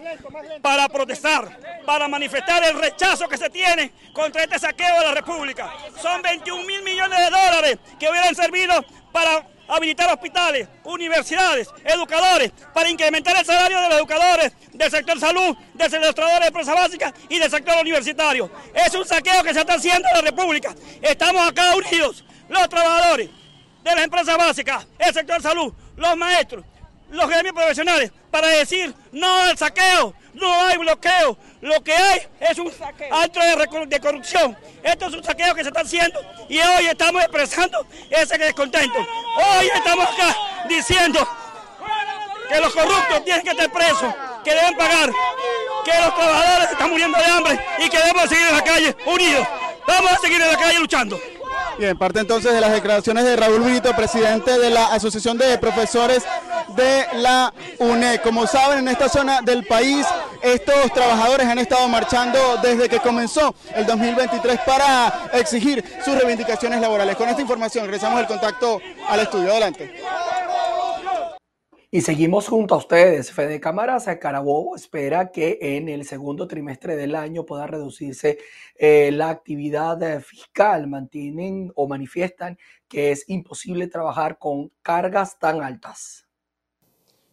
para 0.62 0.88
protestar, 0.90 1.84
para 1.86 2.08
manifestar 2.08 2.64
el 2.64 2.80
rechazo 2.80 3.28
que 3.28 3.38
se 3.38 3.50
tiene 3.50 3.92
contra 4.14 4.44
este 4.44 4.60
saqueo 4.60 5.00
de 5.00 5.06
la 5.06 5.14
República. 5.14 5.72
Son 6.02 6.22
21 6.22 6.64
mil 6.64 6.84
millones 6.84 7.20
de 7.20 7.30
dólares 7.30 7.78
que 8.00 8.10
hubieran 8.10 8.36
servido 8.36 8.84
para 9.12 9.46
habilitar 9.68 10.12
hospitales, 10.12 10.68
universidades, 10.84 11.70
educadores, 11.84 12.52
para 12.74 12.90
incrementar 12.90 13.36
el 13.38 13.46
salario 13.46 13.80
de 13.82 13.90
los 13.90 13.98
educadores, 13.98 14.54
del 14.72 14.92
sector 14.92 15.20
salud, 15.20 15.56
del 15.74 15.90
sector 15.90 16.40
de 16.40 16.48
empresas 16.48 16.76
básicas 16.76 17.14
y 17.30 17.40
del 17.40 17.50
sector 17.50 17.78
universitario. 17.82 18.50
Es 18.74 18.94
un 18.94 19.06
saqueo 19.06 19.44
que 19.44 19.54
se 19.54 19.60
está 19.60 19.74
haciendo 19.74 20.08
en 20.08 20.14
la 20.14 20.22
República. 20.22 20.76
Estamos 21.02 21.48
acá 21.48 21.76
unidos, 21.76 22.24
los 22.50 22.70
trabajadores 22.70 23.30
de 23.84 23.96
las 23.96 24.04
empresas 24.04 24.38
básicas, 24.38 24.88
el 25.00 25.14
sector 25.14 25.42
salud, 25.42 25.74
los 25.96 26.18
maestros, 26.18 26.66
los 27.10 27.30
gremios 27.30 27.56
profesionales, 27.56 28.12
para 28.32 28.48
decir 28.48 28.94
no 29.12 29.44
al 29.44 29.58
saqueo, 29.58 30.14
no 30.34 30.66
hay 30.66 30.78
bloqueo, 30.78 31.38
lo 31.68 31.84
que 31.84 31.94
hay 31.94 32.22
es 32.40 32.58
un 32.58 32.72
acto 33.12 33.40
de, 33.88 34.00
corrupción. 34.00 34.58
Esto 34.82 35.08
es 35.08 35.14
un 35.14 35.24
saqueo 35.24 35.54
que 35.54 35.64
se 35.64 35.68
está 35.68 35.82
haciendo 35.82 36.20
y 36.48 36.60
hoy 36.60 36.88
estamos 36.88 37.22
expresando 37.24 37.86
ese 38.10 38.38
descontento. 38.38 38.98
Hoy 39.00 39.70
estamos 39.76 40.08
acá 40.08 40.36
diciendo 40.70 41.28
que 42.50 42.60
los 42.62 42.74
corruptos 42.74 43.24
tienen 43.26 43.44
que 43.44 43.50
estar 43.50 43.72
presos, 43.72 44.14
que 44.44 44.54
deben 44.54 44.78
pagar, 44.78 45.12
que 45.84 45.92
los 46.00 46.16
trabajadores 46.16 46.72
están 46.72 46.90
muriendo 46.90 47.18
de 47.18 47.26
hambre 47.26 47.60
y 47.80 47.90
que 47.90 47.98
debemos 47.98 48.30
seguir 48.30 48.48
en 48.48 48.56
la 48.56 48.64
calle 48.64 48.96
unidos. 49.06 49.48
Vamos 49.86 50.12
a 50.12 50.18
seguir 50.18 50.42
en 50.42 50.48
la 50.48 50.58
calle 50.58 50.80
luchando. 50.80 51.20
Bien, 51.78 51.98
parte 51.98 52.20
entonces 52.20 52.54
de 52.54 52.62
las 52.62 52.72
declaraciones 52.72 53.24
de 53.24 53.36
Raúl 53.36 53.62
Brito, 53.62 53.96
presidente 53.96 54.58
de 54.58 54.70
la 54.70 54.88
Asociación 54.88 55.38
de 55.38 55.58
Profesores 55.60 56.24
de 56.76 57.06
la 57.16 57.54
UNED. 57.78 58.22
Como 58.22 58.48
saben, 58.48 58.80
en 58.80 58.88
esta 58.88 59.10
zona 59.10 59.42
del 59.42 59.66
país, 59.66 60.06
estos 60.54 60.94
trabajadores 60.94 61.46
han 61.46 61.60
estado 61.60 61.88
marchando 61.88 62.40
desde 62.62 62.88
que 62.88 63.00
comenzó 63.00 63.54
el 63.76 63.86
2023 63.86 64.60
para 64.66 65.30
exigir 65.34 65.84
sus 66.04 66.18
reivindicaciones 66.18 66.80
laborales. 66.82 67.16
Con 67.16 67.30
esta 67.30 67.42
información, 67.42 67.86
regresamos 67.86 68.22
el 68.22 68.28
contacto 68.28 68.80
al 69.08 69.20
estudio. 69.20 69.52
Adelante. 69.52 69.94
Y 71.90 72.02
seguimos 72.02 72.50
junto 72.50 72.76
a 72.76 72.80
ustedes. 72.80 73.32
Fede 73.32 73.62
Cámaras 73.62 74.08
Carabobo 74.20 74.76
espera 74.76 75.32
que 75.32 75.58
en 75.62 75.88
el 75.88 76.06
segundo 76.06 76.48
trimestre 76.48 76.98
del 76.98 77.16
año 77.16 77.46
pueda 77.46 77.66
reducirse 77.66 78.40
eh, 78.76 79.10
la 79.14 79.30
actividad 79.30 80.02
eh, 80.04 80.20
fiscal. 80.20 80.88
Mantienen 80.88 81.72
o 81.76 81.88
manifiestan 81.88 82.58
que 82.90 83.12
es 83.12 83.24
imposible 83.30 83.88
trabajar 83.88 84.38
con 84.38 84.72
cargas 84.82 85.40
tan 85.40 85.64
altas. 85.64 86.27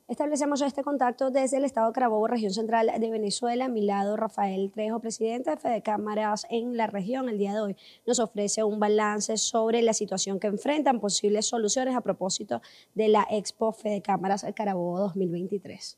Establecemos 0.06 0.60
este 0.60 0.82
contacto 0.82 1.30
desde 1.30 1.56
el 1.56 1.64
Estado 1.64 1.90
Carabobo, 1.94 2.26
región 2.26 2.52
central 2.52 2.90
de 3.00 3.10
Venezuela. 3.10 3.64
A 3.64 3.68
mi 3.70 3.80
lado, 3.80 4.18
Rafael 4.18 4.70
Trejo, 4.70 5.00
presidente 5.00 5.50
de 5.50 5.56
Fede 5.56 5.82
Cámaras 5.82 6.46
en 6.50 6.76
la 6.76 6.86
región. 6.86 7.30
El 7.30 7.38
día 7.38 7.54
de 7.54 7.60
hoy 7.60 7.76
nos 8.06 8.18
ofrece 8.18 8.62
un 8.62 8.78
balance 8.78 9.38
sobre 9.38 9.80
la 9.80 9.94
situación 9.94 10.38
que 10.40 10.48
enfrentan, 10.48 11.00
posibles 11.00 11.46
soluciones 11.46 11.96
a 11.96 12.02
propósito 12.02 12.60
de 12.94 13.08
la 13.08 13.26
Expo 13.30 13.72
Fede 13.72 14.02
Cámaras 14.02 14.44
Carabobo 14.54 14.98
2023. 14.98 15.96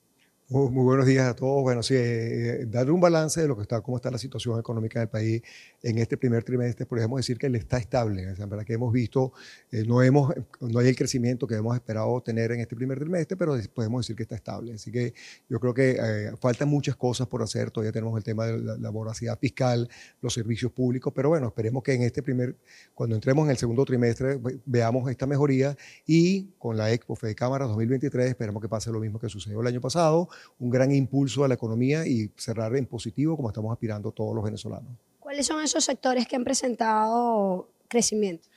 Muy, 0.49 0.71
buenos 0.71 1.07
días 1.07 1.27
a 1.27 1.35
todos. 1.35 1.61
Bueno, 1.61 1.83
sí, 1.83 1.95
eh, 1.95 2.61
eh, 2.61 2.67
dar 2.67 2.89
un 2.93 3.01
balance 3.01 3.41
de 3.41 3.49
lo 3.49 3.57
que 3.57 3.63
está, 3.63 3.81
cómo 3.81 3.97
está 3.97 4.13
la 4.13 4.19
situación 4.19 4.61
económica 4.61 5.01
del 5.01 5.09
país 5.09 5.43
en 5.83 5.99
este 5.99 6.17
primer 6.17 6.45
trimestre, 6.45 6.87
podemos 6.87 7.19
decir 7.19 7.37
que 7.37 7.49
está 7.49 7.79
estable. 7.79 8.37
Sea, 8.37 8.47
verdad 8.47 8.65
que 8.65 8.75
hemos 8.75 8.93
visto, 8.93 9.33
eh, 9.73 9.83
no, 9.85 10.01
hemos, 10.05 10.33
no 10.61 10.79
hay 10.79 10.87
el 10.87 10.95
crecimiento 10.95 11.49
que 11.49 11.57
hemos 11.57 11.75
esperado 11.75 12.21
tener 12.21 12.53
en 12.53 12.61
este 12.61 12.77
primer 12.77 12.97
trimestre, 12.97 13.37
pero 13.37 13.59
podemos 13.75 14.03
decir 14.03 14.15
que 14.15 14.23
está 14.23 14.37
estable. 14.37 14.75
Así 14.75 14.93
que 14.93 15.15
yo 15.49 15.59
creo 15.59 15.75
que 15.75 16.31
faltan 16.41 16.69
muchas 16.69 16.95
cosas 16.95 17.27
por 17.27 17.43
hacer. 17.43 17.73
Todavía 17.73 17.91
tenemos 17.91 18.17
el 18.17 18.23
tema 18.23 18.47
de 18.47 18.57
la, 18.57 18.77
la 18.77 18.91
voracidad 18.91 19.37
fiscal, 19.41 19.89
los 20.23 20.33
servicios 20.33 20.71
públicos, 20.71 21.13
pero 21.13 21.29
bueno, 21.29 21.49
esperemos 21.49 21.83
que 21.83 21.95
en 21.95 22.03
este 22.03 22.23
primer, 22.23 22.55
cuando 22.95 23.17
entremos 23.17 23.47
en 23.47 23.51
el 23.51 23.57
segundo 23.57 23.85
trimestre, 23.85 24.39
veamos 24.65 25.11
esta 25.11 25.27
mejoría 25.27 25.77
y 26.07 26.53
con 26.57 26.77
la 26.77 26.93
Expo 26.93 27.17
Fede 27.17 27.35
Cámara 27.35 27.65
2023 27.65 28.29
esperemos 28.29 28.63
que 28.63 28.69
pase 28.69 28.93
lo 28.93 29.01
mismo 29.01 29.19
que 29.19 29.29
sucedió 29.29 29.61
el 29.61 29.67
año 29.67 29.81
pasado 29.81 30.29
un 30.59 30.71
gran 30.71 30.93
impulso 30.93 31.45
a 31.45 31.49
la 31.49 31.55
economía 31.55 32.07
y 32.07 32.31
cerrar 32.37 32.75
en 32.77 32.87
positivo 32.87 33.37
como 33.37 33.49
estamos 33.49 33.73
aspirando 33.73 34.13
todos 34.13 34.35
los 34.35 34.45
venezolanos. 34.45 34.91
¿Cuáles 35.21 35.47
son 35.47 35.63
esos 35.63 35.85
sectores 35.85 36.27
que 36.27 36.37
han 36.37 36.45
presentado 36.45 37.69
crecimiento? 37.89 38.49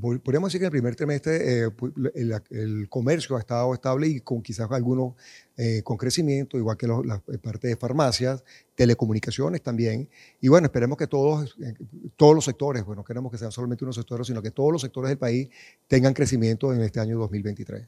podríamos 0.00 0.48
decir 0.48 0.60
que 0.60 0.64
en 0.64 0.68
el 0.68 0.70
primer 0.70 0.96
trimestre 0.96 1.64
eh, 1.64 1.70
el, 2.50 2.88
comercio 2.88 3.36
ha 3.36 3.40
estado 3.40 3.74
estable 3.74 4.08
y 4.08 4.20
con 4.20 4.40
quizás 4.40 4.70
algunos 4.70 5.14
eh, 5.56 5.82
con 5.84 5.98
crecimiento, 5.98 6.56
igual 6.56 6.78
que 6.78 6.86
la 6.86 7.20
parte 7.42 7.68
de 7.68 7.76
farmacias, 7.76 8.42
telecomunicaciones 8.74 9.62
también. 9.62 10.08
Y 10.40 10.48
bueno, 10.48 10.66
esperemos 10.66 10.96
que 10.96 11.06
todos, 11.06 11.56
eh, 11.62 11.74
todos 12.16 12.34
los 12.34 12.44
sectores, 12.44 12.84
bueno, 12.86 13.04
queremos 13.04 13.30
que 13.30 13.36
sean 13.36 13.52
solamente 13.52 13.84
unos 13.84 13.96
sectores, 13.96 14.26
sino 14.26 14.40
que 14.40 14.50
todos 14.50 14.72
los 14.72 14.80
sectores 14.80 15.10
del 15.10 15.18
país 15.18 15.48
tengan 15.86 16.14
crecimiento 16.14 16.72
en 16.72 16.80
este 16.80 17.00
año 17.00 17.18
2023. 17.18 17.86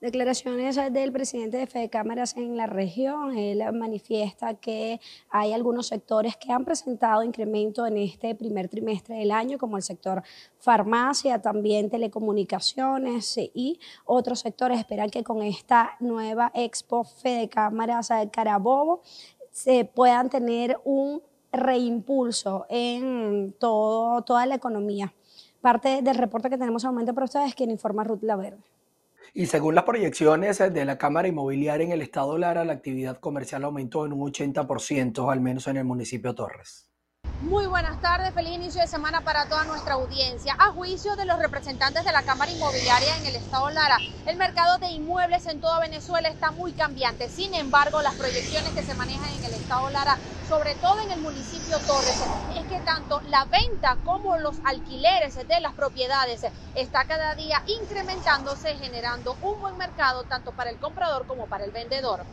Declaraciones 0.00 0.76
del 0.92 1.10
presidente 1.10 1.56
de 1.56 1.66
Fede 1.66 1.90
Cámaras 1.90 2.36
en 2.36 2.56
la 2.56 2.68
región. 2.68 3.36
Él 3.36 3.60
manifiesta 3.72 4.54
que 4.54 5.00
hay 5.28 5.52
algunos 5.52 5.88
sectores 5.88 6.36
que 6.36 6.52
han 6.52 6.64
presentado 6.64 7.24
incremento 7.24 7.84
en 7.84 7.96
este 7.96 8.36
primer 8.36 8.68
trimestre 8.68 9.16
del 9.16 9.32
año, 9.32 9.58
como 9.58 9.76
el 9.76 9.82
sector 9.82 10.22
farmacia, 10.60 11.42
también 11.42 11.90
telecomunicaciones 11.90 13.38
y 13.52 13.80
otros 14.04 14.38
sectores. 14.38 14.78
Esperan 14.78 15.10
que 15.10 15.24
con 15.24 15.42
esta 15.42 15.96
nueva 15.98 16.52
Expo 16.54 17.02
Fede 17.02 17.48
Cámaras 17.48 18.10
Carabobo 18.30 19.02
se 19.50 19.84
puedan 19.84 20.30
tener 20.30 20.78
un 20.84 21.22
reimpulso 21.50 22.66
en 22.68 23.52
todo, 23.58 24.22
toda 24.22 24.46
la 24.46 24.54
economía. 24.54 25.12
Parte 25.60 26.02
del 26.02 26.14
reporte 26.14 26.50
que 26.50 26.56
tenemos 26.56 26.84
al 26.84 26.92
momento 26.92 27.14
para 27.14 27.24
ustedes, 27.24 27.56
quien 27.56 27.72
informa 27.72 28.04
Ruth 28.04 28.22
Laverde. 28.22 28.62
Y 29.34 29.46
según 29.46 29.74
las 29.74 29.84
proyecciones 29.84 30.58
de 30.58 30.84
la 30.84 30.98
Cámara 30.98 31.28
Inmobiliaria 31.28 31.86
en 31.86 31.92
el 31.92 32.02
estado 32.02 32.38
Lara, 32.38 32.64
la 32.64 32.72
actividad 32.72 33.18
comercial 33.18 33.64
aumentó 33.64 34.06
en 34.06 34.12
un 34.12 34.32
80%, 34.32 35.30
al 35.30 35.40
menos 35.40 35.66
en 35.68 35.76
el 35.76 35.84
municipio 35.84 36.34
Torres. 36.34 36.87
Muy 37.40 37.68
buenas 37.68 38.00
tardes, 38.00 38.34
feliz 38.34 38.52
inicio 38.54 38.80
de 38.80 38.88
semana 38.88 39.22
para 39.22 39.46
toda 39.46 39.64
nuestra 39.64 39.94
audiencia. 39.94 40.56
A 40.58 40.72
juicio 40.72 41.14
de 41.14 41.24
los 41.24 41.38
representantes 41.38 42.04
de 42.04 42.10
la 42.10 42.24
Cámara 42.24 42.50
Inmobiliaria 42.50 43.16
en 43.16 43.26
el 43.26 43.36
estado 43.36 43.70
Lara, 43.70 43.96
el 44.24 44.36
mercado 44.36 44.76
de 44.78 44.88
inmuebles 44.88 45.46
en 45.46 45.60
toda 45.60 45.78
Venezuela 45.78 46.28
está 46.28 46.50
muy 46.50 46.74
cambiante. 46.74 47.28
Sin 47.28 47.54
embargo, 47.54 48.02
las 48.02 48.16
proyecciones 48.16 48.74
que 48.74 48.82
se 48.82 48.96
manejan 48.96 49.30
en 49.34 49.44
el 49.44 49.54
estado 49.54 49.88
Lara, 49.88 50.18
sobre 50.42 50.74
todo 50.74 51.00
en 51.04 51.12
el 51.12 51.20
municipio 51.20 51.80
Torres, 51.84 52.26
es 52.48 52.66
que 52.66 52.80
tanto 52.80 53.20
la 53.22 53.44
venta 53.44 54.00
como 54.02 54.36
los 54.36 54.58
alquileres 54.64 55.36
de 55.36 55.60
las 55.60 55.74
propiedades 55.74 56.44
está 56.74 57.04
cada 57.06 57.36
día 57.36 57.62
incrementándose, 57.66 58.76
generando 58.78 59.38
un 59.40 59.60
buen 59.60 59.76
mercado 59.76 60.24
tanto 60.24 60.54
para 60.54 60.70
el 60.70 60.80
comprador 60.80 61.24
como 61.24 61.46
para 61.46 61.64
el 61.64 61.70
vendedor. 61.70 62.26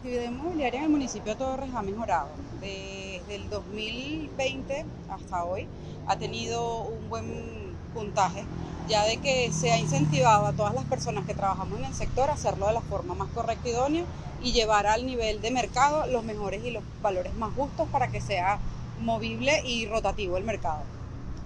Actividad 0.00 0.30
inmobiliaria 0.30 0.78
en 0.78 0.84
el 0.84 0.90
municipio 0.90 1.36
Torres 1.36 1.68
ha 1.74 1.82
mejorado. 1.82 2.30
Desde 2.58 3.34
el 3.34 3.50
2020 3.50 4.86
hasta 5.10 5.44
hoy 5.44 5.66
ha 6.06 6.16
tenido 6.16 6.84
un 6.84 7.10
buen 7.10 7.76
puntaje, 7.92 8.46
ya 8.88 9.04
de 9.04 9.18
que 9.18 9.52
se 9.52 9.70
ha 9.70 9.78
incentivado 9.78 10.46
a 10.46 10.54
todas 10.54 10.72
las 10.72 10.84
personas 10.84 11.26
que 11.26 11.34
trabajamos 11.34 11.80
en 11.80 11.84
el 11.84 11.92
sector 11.92 12.30
a 12.30 12.32
hacerlo 12.32 12.68
de 12.68 12.72
la 12.72 12.80
forma 12.80 13.14
más 13.14 13.28
correcta 13.34 13.68
y 13.68 13.72
idónea 13.72 14.04
y 14.42 14.52
llevar 14.52 14.86
al 14.86 15.04
nivel 15.04 15.42
de 15.42 15.50
mercado 15.50 16.06
los 16.06 16.24
mejores 16.24 16.64
y 16.64 16.70
los 16.70 16.82
valores 17.02 17.34
más 17.34 17.52
justos 17.54 17.86
para 17.92 18.08
que 18.08 18.22
sea 18.22 18.58
movible 19.02 19.60
y 19.66 19.84
rotativo 19.84 20.38
el 20.38 20.44
mercado. 20.44 20.80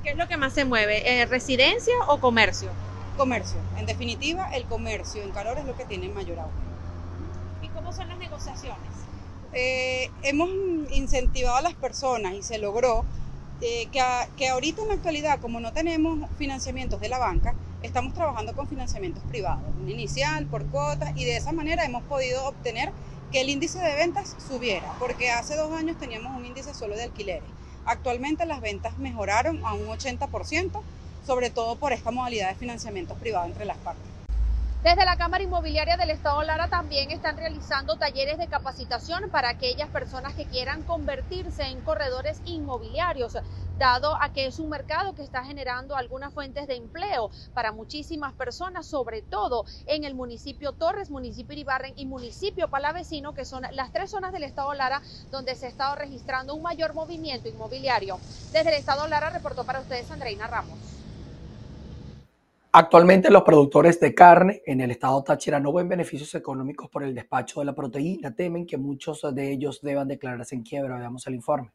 ¿Qué 0.04 0.11
es 0.11 0.16
lo 0.16 0.28
que 0.28 0.37
más 0.37 0.52
se 0.52 0.64
mueve? 0.64 1.23
¿Eh, 1.23 1.26
¿Residencia 1.26 1.94
o 2.06 2.20
comercio? 2.20 2.68
Comercio. 3.16 3.58
En 3.78 3.87
definitiva, 3.87 4.49
el 4.54 4.62
comercio 4.66 5.25
en 5.25 5.32
calor 5.32 5.58
es 5.58 5.64
lo 5.64 5.76
que 5.76 5.87
tiene 5.87 6.08
mayor 6.08 6.38
auge 6.38 6.74
son 7.93 8.09
las 8.09 8.19
negociaciones? 8.19 8.91
Eh, 9.53 10.11
hemos 10.23 10.49
incentivado 10.91 11.57
a 11.57 11.62
las 11.62 11.75
personas 11.75 12.35
y 12.35 12.43
se 12.43 12.59
logró 12.59 13.05
eh, 13.61 13.87
que, 13.93 14.03
que 14.37 14.49
ahorita 14.49 14.83
en 14.83 14.88
la 14.88 14.95
actualidad, 14.95 15.41
como 15.41 15.61
no 15.61 15.73
tenemos 15.73 16.29
financiamientos 16.38 17.00
de 17.00 17.09
la 17.09 17.19
banca, 17.19 17.55
estamos 17.83 18.14
trabajando 18.14 18.55
con 18.55 18.67
financiamientos 18.67 19.23
privados, 19.25 19.63
un 19.80 19.89
inicial, 19.89 20.47
por 20.47 20.67
cuotas, 20.67 21.13
y 21.17 21.25
de 21.25 21.37
esa 21.37 21.52
manera 21.52 21.85
hemos 21.85 22.02
podido 22.04 22.47
obtener 22.47 22.91
que 23.30 23.43
el 23.43 23.49
índice 23.49 23.78
de 23.78 23.95
ventas 23.95 24.37
subiera, 24.49 24.93
porque 24.99 25.30
hace 25.30 25.54
dos 25.56 25.73
años 25.73 25.99
teníamos 25.99 26.37
un 26.37 26.47
índice 26.47 26.75
solo 26.75 26.97
de 26.97 27.04
alquileres. 27.04 27.49
Actualmente 27.85 28.47
las 28.47 28.61
ventas 28.61 28.97
mejoraron 28.99 29.65
a 29.65 29.75
un 29.75 29.87
80%, 29.87 30.80
sobre 31.26 31.50
todo 31.50 31.76
por 31.76 31.93
esta 31.93 32.11
modalidad 32.11 32.49
de 32.49 32.54
financiamientos 32.54 33.19
privados 33.19 33.50
entre 33.50 33.67
las 33.67 33.76
partes. 33.78 34.14
Desde 34.84 35.06
la 35.06 35.16
Cámara 35.16 35.42
Inmobiliaria 35.42 35.97
del 35.97 36.10
Estado 36.10 36.42
Lara 36.42 36.68
también 36.68 37.10
están 37.10 37.38
realizando 37.38 37.97
talleres 37.97 38.36
de 38.36 38.49
capacitación 38.49 39.30
para 39.32 39.49
aquellas 39.49 39.88
personas 39.88 40.34
que 40.34 40.47
quieran 40.47 40.82
convertirse 40.82 41.62
en 41.62 41.80
corredores 41.80 42.42
inmobiliarios, 42.44 43.38
dado 43.78 44.14
a 44.20 44.28
que 44.28 44.44
es 44.44 44.58
un 44.58 44.68
mercado 44.68 45.14
que 45.14 45.23
está 45.23 45.42
generando 45.42 45.97
algunas 45.97 46.34
fuentes 46.34 46.66
de 46.66 46.75
empleo 46.76 47.30
para 47.54 47.73
muchísimas 47.73 48.34
personas, 48.34 48.86
sobre 48.86 49.23
todo 49.23 49.64
en 49.86 50.04
el 50.04 50.14
municipio 50.14 50.73
Torres, 50.73 51.10
municipio 51.10 51.54
Iribarren 51.54 51.94
y 51.97 52.04
municipio 52.04 52.68
Palavecino, 52.68 53.32
que 53.32 53.47
son 53.47 53.62
las 53.73 53.90
tres 53.90 54.10
zonas 54.10 54.34
del 54.34 54.44
Estado 54.44 54.75
Lara 54.75 55.00
donde 55.30 55.54
se 55.54 55.64
ha 55.64 55.70
estado 55.70 55.94
registrando 55.94 56.54
un 56.54 56.62
mayor 56.62 56.92
movimiento 56.92 57.49
inmobiliario. 57.49 58.18
Desde 58.52 58.68
el 58.68 58.75
Estado 58.75 59.08
Lara 59.08 59.30
reportó 59.30 59.64
para 59.64 59.80
ustedes 59.80 60.10
Andreina 60.10 60.47
Ramos. 60.47 60.94
Actualmente 62.76 63.30
los 63.30 63.45
productores 63.45 64.00
de 64.00 64.17
carne 64.17 64.60
en 64.67 64.80
el 64.80 64.91
estado 64.91 65.23
Táchira 65.23 65.60
no 65.60 65.73
ven 65.73 65.89
beneficios 65.89 66.34
económicos 66.34 66.91
por 66.91 67.04
el 67.04 67.15
despacho 67.15 67.60
de 67.60 67.67
la 67.67 67.73
proteína. 67.73 68.34
Temen 68.34 68.67
que 68.67 68.76
muchos 68.76 69.25
de 69.32 69.52
ellos 69.52 69.78
deban 69.80 70.08
declararse 70.08 70.56
en 70.56 70.65
quiebra. 70.65 70.99
Veamos 70.99 71.25
el 71.28 71.37
informe. 71.37 71.71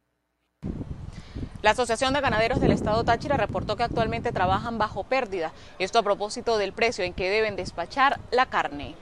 La 1.62 1.71
Asociación 1.71 2.13
de 2.13 2.19
Ganaderos 2.19 2.59
del 2.59 2.73
Estado 2.73 3.01
Táchira 3.05 3.38
reportó 3.38 3.77
que 3.77 3.83
actualmente 3.83 4.33
trabajan 4.33 4.77
bajo 4.77 5.05
pérdida, 5.05 5.53
esto 5.79 5.99
a 5.99 6.03
propósito 6.03 6.57
del 6.57 6.73
precio 6.73 7.05
en 7.05 7.13
que 7.13 7.29
deben 7.29 7.55
despachar 7.55 8.19
la 8.31 8.47
carne. 8.47 8.93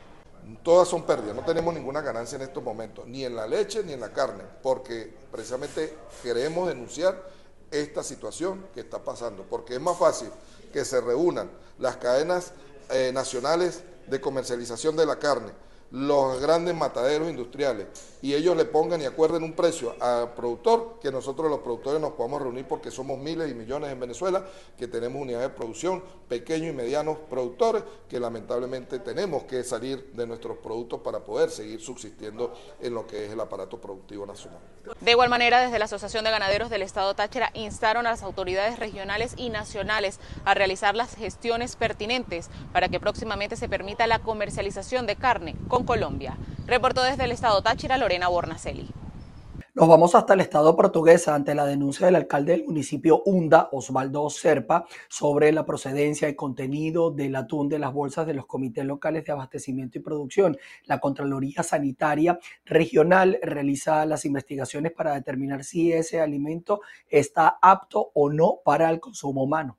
Todas 0.62 0.88
son 0.88 1.02
pérdidas, 1.02 1.36
no 1.36 1.42
tenemos 1.42 1.74
ninguna 1.74 2.02
ganancia 2.02 2.36
en 2.36 2.44
estos 2.44 2.64
momentos, 2.64 3.08
ni 3.08 3.26
en 3.26 3.36
la 3.36 3.48
leche 3.48 3.82
ni 3.84 3.94
en 3.94 4.02
la 4.02 4.14
carne, 4.14 4.44
porque 4.62 5.12
precisamente 5.32 5.98
queremos 6.22 6.68
denunciar 6.68 7.16
esta 7.72 8.04
situación 8.04 8.68
que 8.74 8.82
está 8.82 9.04
pasando, 9.04 9.44
porque 9.50 9.76
es 9.76 9.82
más 9.82 9.98
fácil 9.98 10.30
que 10.72 10.86
se 10.86 11.02
reúnan 11.02 11.50
las 11.80 11.98
cadenas 11.98 12.54
eh, 12.90 13.12
nacionales 13.14 13.84
de 14.08 14.22
comercialización 14.22 14.96
de 14.96 15.06
la 15.06 15.20
carne, 15.20 15.52
los 15.92 16.42
grandes 16.42 16.76
mataderos 16.76 17.30
industriales 17.30 17.88
y 18.22 18.34
ellos 18.34 18.58
le 18.58 18.66
pongan 18.66 19.02
y 19.02 19.06
acuerden 19.06 19.44
un 19.44 19.54
precio 19.54 19.96
al 20.00 20.34
productor, 20.34 21.00
que 21.02 21.12
nosotros 21.12 21.50
los 21.50 21.60
productores 21.60 22.02
nos 22.02 22.14
podamos 22.14 22.42
reunir 22.42 22.66
porque 22.66 22.92
somos 22.92 23.18
miles 23.18 23.50
y 23.50 23.54
millones 23.54 23.92
en 23.92 24.00
Venezuela, 24.00 24.46
que 24.78 24.88
tenemos 24.88 25.22
unidades 25.22 25.50
de 25.50 25.56
producción, 25.56 26.04
pequeños 26.28 26.74
y 26.74 26.76
medianos 26.76 27.18
productores, 27.30 27.84
que 28.10 28.20
lamentablemente 28.20 29.00
tenemos 29.00 29.44
que 29.44 29.64
salir 29.64 30.12
de 30.14 30.26
nuestros 30.26 30.58
productos 30.58 31.02
para 31.02 31.20
poder 31.20 31.52
seguir 31.52 31.80
subsistiendo 31.80 32.54
en 32.82 32.94
lo 32.94 33.06
que 33.06 33.26
es 33.26 33.32
el 33.32 33.40
aparato 33.40 33.80
productivo 33.80 34.26
nacional. 34.26 34.60
De 35.02 35.12
igual 35.12 35.30
manera, 35.30 35.62
desde 35.62 35.80
la 35.80 35.86
Asociación 35.86 36.24
de 36.24 36.32
Ganaderos 36.32 36.70
del 36.70 36.82
Estado 36.82 37.14
Táchira 37.14 37.52
instaron 37.54 38.08
a 38.08 38.12
las 38.12 38.24
autoridades 38.24 38.80
regionales 38.80 39.34
y 39.38 39.50
nacionales 39.50 40.20
a 40.46 40.54
realizar 40.54 40.96
las 40.96 41.16
gestiones 41.16 41.76
pertinentes 41.76 42.50
para 42.72 42.90
que 42.90 43.00
próximamente 43.00 43.58
se 43.58 43.70
permita 43.70 44.08
la 44.08 44.20
comercialización 44.20 45.06
de 45.06 45.16
carne 45.16 45.56
Colombia. 45.86 46.38
Reportó 46.66 47.04
desde 47.04 47.24
el 47.24 47.32
Estado 47.32 47.62
Táchira 47.62 47.98
Lorena 47.98 48.28
Bornacelli. 48.28 48.90
Nos 49.78 49.88
vamos 49.88 50.16
hasta 50.16 50.34
el 50.34 50.40
Estado 50.40 50.76
portugués 50.76 51.28
ante 51.28 51.54
la 51.54 51.68
denuncia 51.68 52.08
del 52.08 52.16
alcalde 52.16 52.54
del 52.54 52.66
municipio 52.66 53.22
Unda, 53.26 53.70
Osvaldo 53.72 54.28
Serpa, 54.32 54.88
sobre 55.08 55.52
la 55.52 55.68
procedencia 55.68 56.28
y 56.28 56.36
contenido 56.36 57.12
del 57.12 57.36
atún 57.36 57.70
de 57.70 57.78
las 57.78 57.94
bolsas 57.94 58.26
de 58.26 58.34
los 58.34 58.48
comités 58.48 58.84
locales 58.86 59.24
de 59.24 59.34
abastecimiento 59.34 60.00
y 60.00 60.02
producción. 60.02 60.58
La 60.86 61.00
Contraloría 61.00 61.62
Sanitaria 61.62 62.40
Regional 62.66 63.38
realiza 63.44 64.04
las 64.08 64.26
investigaciones 64.26 64.94
para 64.94 65.14
determinar 65.14 65.64
si 65.64 65.94
ese 65.94 66.22
alimento 66.22 66.82
está 67.08 67.60
apto 67.62 68.10
o 68.16 68.32
no 68.32 68.62
para 68.66 68.90
el 68.90 69.00
consumo 69.00 69.44
humano. 69.44 69.78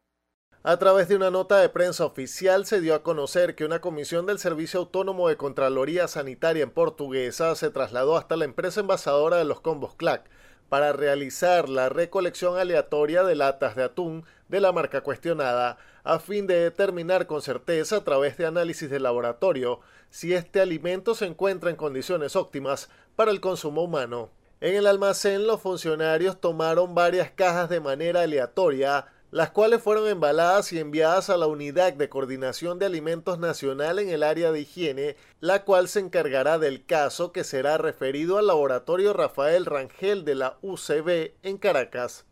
A 0.65 0.77
través 0.77 1.07
de 1.07 1.15
una 1.15 1.31
nota 1.31 1.59
de 1.59 1.69
prensa 1.69 2.05
oficial 2.05 2.67
se 2.67 2.81
dio 2.81 2.97
a 2.97 3.05
conocer 3.05 3.55
que 3.55 3.65
una 3.65 3.81
comisión 3.81 4.27
del 4.27 4.41
Servicio 4.41 4.81
Autónomo 4.81 5.29
de 5.29 5.37
Contraloría 5.37 6.09
Sanitaria 6.09 6.65
en 6.65 6.71
Portuguesa 6.71 7.55
se 7.55 7.71
trasladó 7.71 8.17
hasta 8.17 8.37
la 8.37 8.45
empresa 8.45 8.81
envasadora 8.81 9.37
de 9.37 9.45
los 9.45 9.61
combos 9.61 9.95
CLAC 9.95 10.29
para 10.69 10.93
realizar 10.93 11.69
la 11.69 11.89
recolección 11.89 12.59
aleatoria 12.59 13.23
de 13.23 13.37
latas 13.37 13.77
de 13.77 13.85
atún 13.85 14.25
de 14.49 14.61
la 14.61 14.73
marca 14.73 15.01
cuestionada, 15.03 15.79
a 16.03 16.19
fin 16.19 16.49
de 16.49 16.57
determinar 16.57 17.29
con 17.29 17.41
certeza 17.41 17.99
a 17.99 18.05
través 18.05 18.37
de 18.37 18.47
análisis 18.47 18.91
de 18.91 18.99
laboratorio 18.99 19.79
si 20.11 20.35
este 20.35 20.61
alimento 20.61 21.15
se 21.15 21.27
encuentra 21.27 21.71
en 21.71 21.77
condiciones 21.77 22.35
óptimas 22.35 22.89
para 23.15 23.31
el 23.31 23.41
consumo 23.41 23.85
humano. 23.85 24.31
En 24.61 24.75
el 24.75 24.89
almacén 24.89 25.47
los 25.47 25.61
funcionarios 25.63 26.41
tomaron 26.41 26.97
varias 26.97 27.31
cajas 27.31 27.69
de 27.69 27.79
manera 27.79 28.23
aleatoria, 28.23 29.07
las 29.31 29.51
cuales 29.51 29.83
fueron 29.83 30.09
embaladas 30.09 30.73
y 30.73 30.79
enviadas 30.79 31.29
a 31.29 31.37
la 31.37 31.47
Unidad 31.47 31.93
de 31.93 32.09
Coordinación 32.09 32.79
de 32.79 32.87
Alimentos 32.87 33.39
Nacional 33.39 33.99
en 33.99 34.09
el 34.09 34.23
área 34.23 34.53
de 34.53 34.61
higiene, 34.61 35.17
la 35.41 35.65
cual 35.65 35.89
se 35.89 36.01
encargará 36.01 36.59
del 36.59 36.87
caso 36.87 37.31
que 37.31 37.45
será 37.45 37.77
referido 37.77 38.39
al 38.39 38.47
laboratorio 38.47 39.13
Rafael 39.13 39.67
Rangel 39.67 40.25
de 40.25 40.35
la 40.35 40.57
UCB 40.63 41.33
en 41.43 41.59
Caracas. 41.59 42.25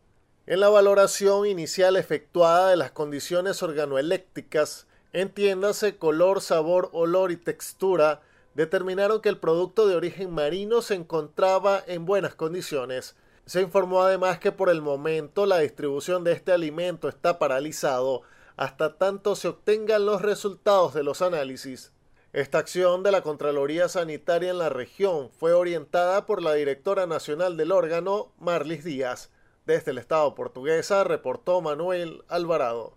En 0.47 0.61
la 0.61 0.71
valoración 0.71 1.47
inicial 1.47 1.97
efectuada 1.97 2.71
de 2.71 2.77
las 2.77 2.93
condiciones 2.93 3.63
organoeléctricas, 3.63 4.87
entiéndase 5.13 5.99
color, 5.99 6.41
sabor, 6.41 6.89
olor 6.93 7.31
y 7.31 7.37
textura, 7.37 8.23
determinaron 8.55 9.21
que 9.21 9.29
el 9.29 9.39
producto 9.39 9.87
de 9.87 9.97
origen 9.97 10.31
marino 10.31 10.81
se 10.81 10.95
encontraba 10.95 11.83
en 11.87 12.07
buenas 12.07 12.35
condiciones. 12.35 13.17
Se 13.47 13.63
informó 13.63 14.03
además 14.03 14.41
que 14.41 14.51
por 14.51 14.71
el 14.71 14.83
momento 14.83 15.47
la 15.47 15.59
distribución 15.59 16.25
de 16.25 16.33
este 16.33 16.51
alimento 16.51 17.09
está 17.09 17.39
paralizado 17.39 18.23
hasta 18.57 18.97
tanto 18.99 19.37
se 19.37 19.49
obtengan 19.49 20.05
los 20.05 20.21
resultados 20.21 20.95
de 20.95 21.05
los 21.05 21.23
análisis. 21.23 21.93
Esta 22.33 22.59
acción 22.59 23.05
de 23.05 23.13
la 23.13 23.23
Contraloría 23.23 23.89
Sanitaria 23.89 24.51
en 24.51 24.59
la 24.59 24.69
región 24.69 25.31
fue 25.31 25.53
orientada 25.53 26.27
por 26.27 26.43
la 26.43 26.55
directora 26.55 27.07
nacional 27.07 27.57
del 27.57 27.71
órgano, 27.71 28.33
Marlis 28.39 28.83
Díaz. 28.83 29.31
Desde 29.65 29.93
el 29.93 29.99
Estado 29.99 30.35
portuguesa 30.35 31.05
reportó 31.05 31.61
Manuel 31.61 32.25
Alvarado. 32.29 32.95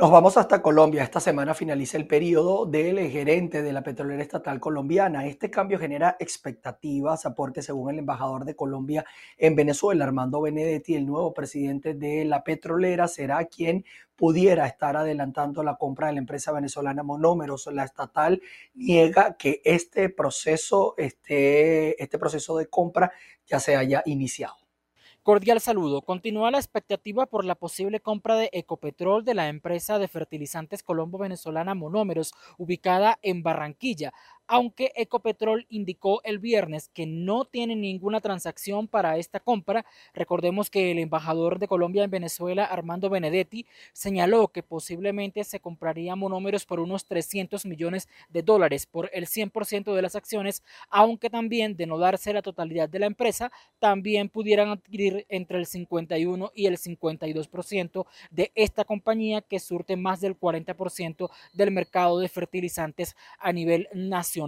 Nos 0.00 0.10
vamos 0.10 0.38
hasta 0.38 0.62
Colombia. 0.62 1.02
Esta 1.02 1.20
semana 1.20 1.52
finaliza 1.52 1.98
el 1.98 2.06
periodo 2.06 2.64
del 2.64 2.98
gerente 3.10 3.60
de 3.60 3.70
la 3.70 3.82
petrolera 3.82 4.22
estatal 4.22 4.58
colombiana. 4.58 5.26
Este 5.26 5.50
cambio 5.50 5.78
genera 5.78 6.16
expectativas 6.18 7.28
porque 7.36 7.60
según 7.60 7.90
el 7.90 7.98
embajador 7.98 8.46
de 8.46 8.56
Colombia 8.56 9.04
en 9.36 9.54
Venezuela, 9.56 10.06
Armando 10.06 10.40
Benedetti, 10.40 10.94
el 10.94 11.04
nuevo 11.04 11.34
presidente 11.34 11.92
de 11.92 12.24
la 12.24 12.42
petrolera, 12.42 13.08
será 13.08 13.44
quien 13.44 13.84
pudiera 14.16 14.66
estar 14.66 14.96
adelantando 14.96 15.62
la 15.62 15.76
compra 15.76 16.06
de 16.06 16.14
la 16.14 16.20
empresa 16.20 16.50
venezolana 16.50 17.02
Monómeros. 17.02 17.68
La 17.70 17.84
estatal 17.84 18.40
niega 18.72 19.36
que 19.36 19.60
este 19.66 20.08
proceso, 20.08 20.94
este, 20.96 22.02
este 22.02 22.18
proceso 22.18 22.56
de 22.56 22.68
compra 22.68 23.12
ya 23.44 23.60
se 23.60 23.76
haya 23.76 24.02
iniciado. 24.06 24.69
Cordial 25.22 25.60
saludo. 25.60 26.00
Continúa 26.00 26.50
la 26.50 26.56
expectativa 26.56 27.26
por 27.26 27.44
la 27.44 27.54
posible 27.54 28.00
compra 28.00 28.36
de 28.36 28.48
Ecopetrol 28.54 29.22
de 29.22 29.34
la 29.34 29.48
empresa 29.48 29.98
de 29.98 30.08
fertilizantes 30.08 30.82
colombo-venezolana 30.82 31.74
Monómeros, 31.74 32.32
ubicada 32.56 33.18
en 33.20 33.42
Barranquilla 33.42 34.14
aunque 34.50 34.90
Ecopetrol 34.96 35.64
indicó 35.68 36.20
el 36.24 36.40
viernes 36.40 36.90
que 36.92 37.06
no 37.06 37.44
tiene 37.44 37.76
ninguna 37.76 38.20
transacción 38.20 38.88
para 38.88 39.16
esta 39.16 39.38
compra. 39.38 39.86
Recordemos 40.12 40.70
que 40.70 40.90
el 40.90 40.98
embajador 40.98 41.60
de 41.60 41.68
Colombia 41.68 42.02
en 42.02 42.10
Venezuela, 42.10 42.64
Armando 42.64 43.08
Benedetti, 43.08 43.64
señaló 43.92 44.48
que 44.48 44.64
posiblemente 44.64 45.44
se 45.44 45.60
compraría 45.60 46.16
monómeros 46.16 46.66
por 46.66 46.80
unos 46.80 47.04
300 47.04 47.64
millones 47.64 48.08
de 48.28 48.42
dólares 48.42 48.86
por 48.86 49.08
el 49.12 49.26
100% 49.26 49.94
de 49.94 50.02
las 50.02 50.16
acciones, 50.16 50.64
aunque 50.88 51.30
también 51.30 51.76
de 51.76 51.86
no 51.86 51.96
darse 51.98 52.32
la 52.32 52.42
totalidad 52.42 52.88
de 52.88 52.98
la 52.98 53.06
empresa, 53.06 53.52
también 53.78 54.28
pudieran 54.28 54.70
adquirir 54.70 55.26
entre 55.28 55.58
el 55.58 55.66
51 55.66 56.50
y 56.56 56.66
el 56.66 56.76
52% 56.76 58.04
de 58.32 58.50
esta 58.56 58.84
compañía 58.84 59.42
que 59.42 59.60
surte 59.60 59.94
más 59.94 60.20
del 60.20 60.36
40% 60.36 61.30
del 61.52 61.70
mercado 61.70 62.18
de 62.18 62.28
fertilizantes 62.28 63.14
a 63.38 63.52
nivel 63.52 63.86
nacional. 63.94 64.39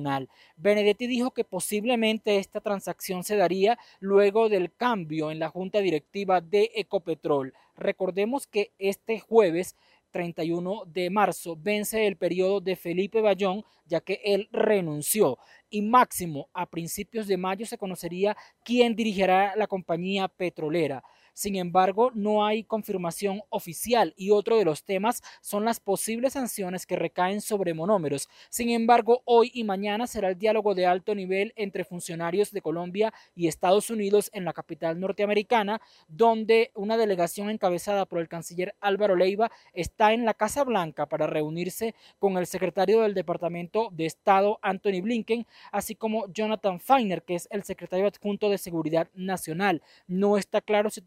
Benedetti 0.57 1.07
dijo 1.07 1.33
que 1.33 1.45
posiblemente 1.45 2.39
esta 2.39 2.61
transacción 2.61 3.25
se 3.25 3.37
daría 3.37 3.79
luego 4.01 4.49
del 4.49 4.73
cambio 4.75 5.31
en 5.31 5.39
la 5.39 5.49
junta 5.49 5.81
directiva 5.81 6.41
de 6.41 6.71
Ecopetrol. 6.75 7.53
Recordemos 7.77 8.47
que 8.47 8.73
este 8.79 9.21
jueves 9.21 9.77
31 10.13 10.85
de 10.87 11.11
marzo 11.11 11.57
vence 11.59 12.07
el 12.07 12.17
periodo 12.17 12.61
de 12.61 12.77
Felipe 12.77 13.21
Bayón, 13.21 13.65
ya 13.87 14.01
que 14.01 14.21
él 14.25 14.49
renunció. 14.53 15.39
Y 15.69 15.83
máximo 15.83 16.49
a 16.53 16.67
principios 16.67 17.27
de 17.27 17.37
mayo 17.37 17.67
se 17.67 17.79
conocería 17.79 18.37
quién 18.63 18.95
dirigirá 18.95 19.57
la 19.57 19.67
compañía 19.67 20.29
petrolera. 20.29 21.03
Sin 21.33 21.57
embargo, 21.57 22.11
no 22.15 22.45
hay 22.45 22.65
confirmación 22.65 23.43
oficial 23.49 24.15
y 24.17 24.31
otro 24.31 24.57
de 24.59 24.65
los 24.65 24.85
temas 24.85 25.23
son 25.41 25.65
las 25.65 25.81
posibles 25.81 26.35
sanciones 26.35 26.87
que 26.87 26.97
recaen 26.97 27.41
sobre 27.41 27.75
monómeros. 27.75 28.29
Sin 28.51 28.71
embargo, 28.71 29.23
hoy 29.25 29.51
y 29.55 29.65
mañana 29.65 30.07
será 30.07 30.29
el 30.29 30.39
diálogo 30.39 30.75
de 30.75 30.87
alto 30.87 31.15
nivel 31.15 31.53
entre 31.57 31.85
funcionarios 31.85 32.53
de 32.53 32.63
Colombia 32.63 33.13
y 33.35 33.49
Estados 33.49 33.91
Unidos 33.91 34.31
en 34.33 34.45
la 34.45 34.53
capital 34.53 35.01
norteamericana, 35.01 35.81
donde 36.09 36.71
una 36.75 36.97
delegación 36.97 37.51
encabezada 37.51 38.07
por 38.07 38.21
el 38.21 38.29
canciller 38.29 38.75
Álvaro 38.81 39.17
Leiva 39.17 39.51
está 39.73 40.13
en 40.13 40.25
la 40.25 40.35
Casa 40.35 40.65
Blanca 40.65 41.07
para 41.07 41.27
reunirse 41.27 41.95
con 42.19 42.37
el 42.37 42.47
secretario 42.47 43.01
del 43.01 43.15
Departamento 43.15 43.89
de 43.93 44.07
Estado 44.07 44.59
Anthony 44.63 45.01
Blinken, 45.03 45.47
así 45.71 45.95
como 45.95 46.33
Jonathan 46.33 46.81
Feiner, 46.81 47.23
que 47.23 47.35
es 47.35 47.49
el 47.51 47.65
secretario 47.65 48.07
adjunto 48.07 48.51
de 48.51 48.59
Seguridad 48.59 49.09
Nacional. 49.15 49.83
No 50.07 50.37
está 50.37 50.61
claro 50.61 50.91
si 50.91 51.01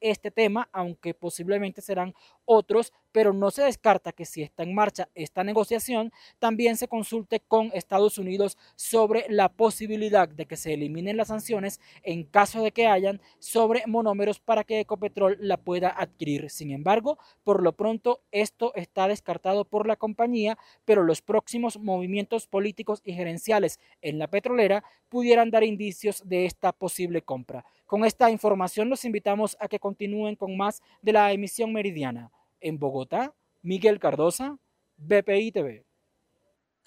este 0.00 0.30
tema, 0.30 0.68
aunque 0.72 1.14
posiblemente 1.14 1.80
serán 1.82 2.14
otros, 2.44 2.92
pero 3.12 3.32
no 3.32 3.50
se 3.50 3.62
descarta 3.62 4.12
que 4.12 4.24
si 4.24 4.42
está 4.42 4.62
en 4.62 4.74
marcha 4.74 5.08
esta 5.14 5.44
negociación, 5.44 6.12
también 6.38 6.76
se 6.76 6.88
consulte 6.88 7.40
con 7.40 7.70
Estados 7.74 8.18
Unidos 8.18 8.56
sobre 8.76 9.26
la 9.28 9.48
posibilidad 9.48 10.28
de 10.28 10.46
que 10.46 10.56
se 10.56 10.74
eliminen 10.74 11.16
las 11.16 11.28
sanciones 11.28 11.80
en 12.02 12.24
caso 12.24 12.62
de 12.62 12.72
que 12.72 12.86
hayan 12.86 13.20
sobre 13.38 13.82
monómeros 13.86 14.40
para 14.40 14.64
que 14.64 14.80
Ecopetrol 14.80 15.36
la 15.40 15.56
pueda 15.56 15.88
adquirir. 15.88 16.50
Sin 16.50 16.70
embargo, 16.70 17.18
por 17.44 17.62
lo 17.62 17.72
pronto 17.72 18.20
esto 18.30 18.72
está 18.74 19.08
descartado 19.08 19.64
por 19.64 19.86
la 19.86 19.96
compañía, 19.96 20.58
pero 20.84 21.02
los 21.02 21.22
próximos 21.22 21.78
movimientos 21.78 22.46
políticos 22.46 23.00
y 23.04 23.12
gerenciales 23.12 23.78
en 24.02 24.18
la 24.18 24.28
petrolera 24.28 24.84
pudieran 25.08 25.50
dar 25.50 25.64
indicios 25.64 26.22
de 26.26 26.46
esta 26.46 26.72
posible 26.72 27.22
compra. 27.22 27.64
Con 27.86 28.04
esta 28.04 28.30
información 28.30 28.88
los 28.88 29.04
invitamos 29.04 29.56
a 29.60 29.68
que 29.68 29.80
continúen 29.80 30.36
con 30.36 30.56
más 30.56 30.82
de 31.02 31.12
la 31.12 31.32
emisión 31.32 31.72
meridiana. 31.72 32.30
En 32.60 32.78
Bogotá, 32.78 33.34
Miguel 33.62 33.98
Cardosa, 33.98 34.58
BPI 34.96 35.52
TV. 35.52 35.89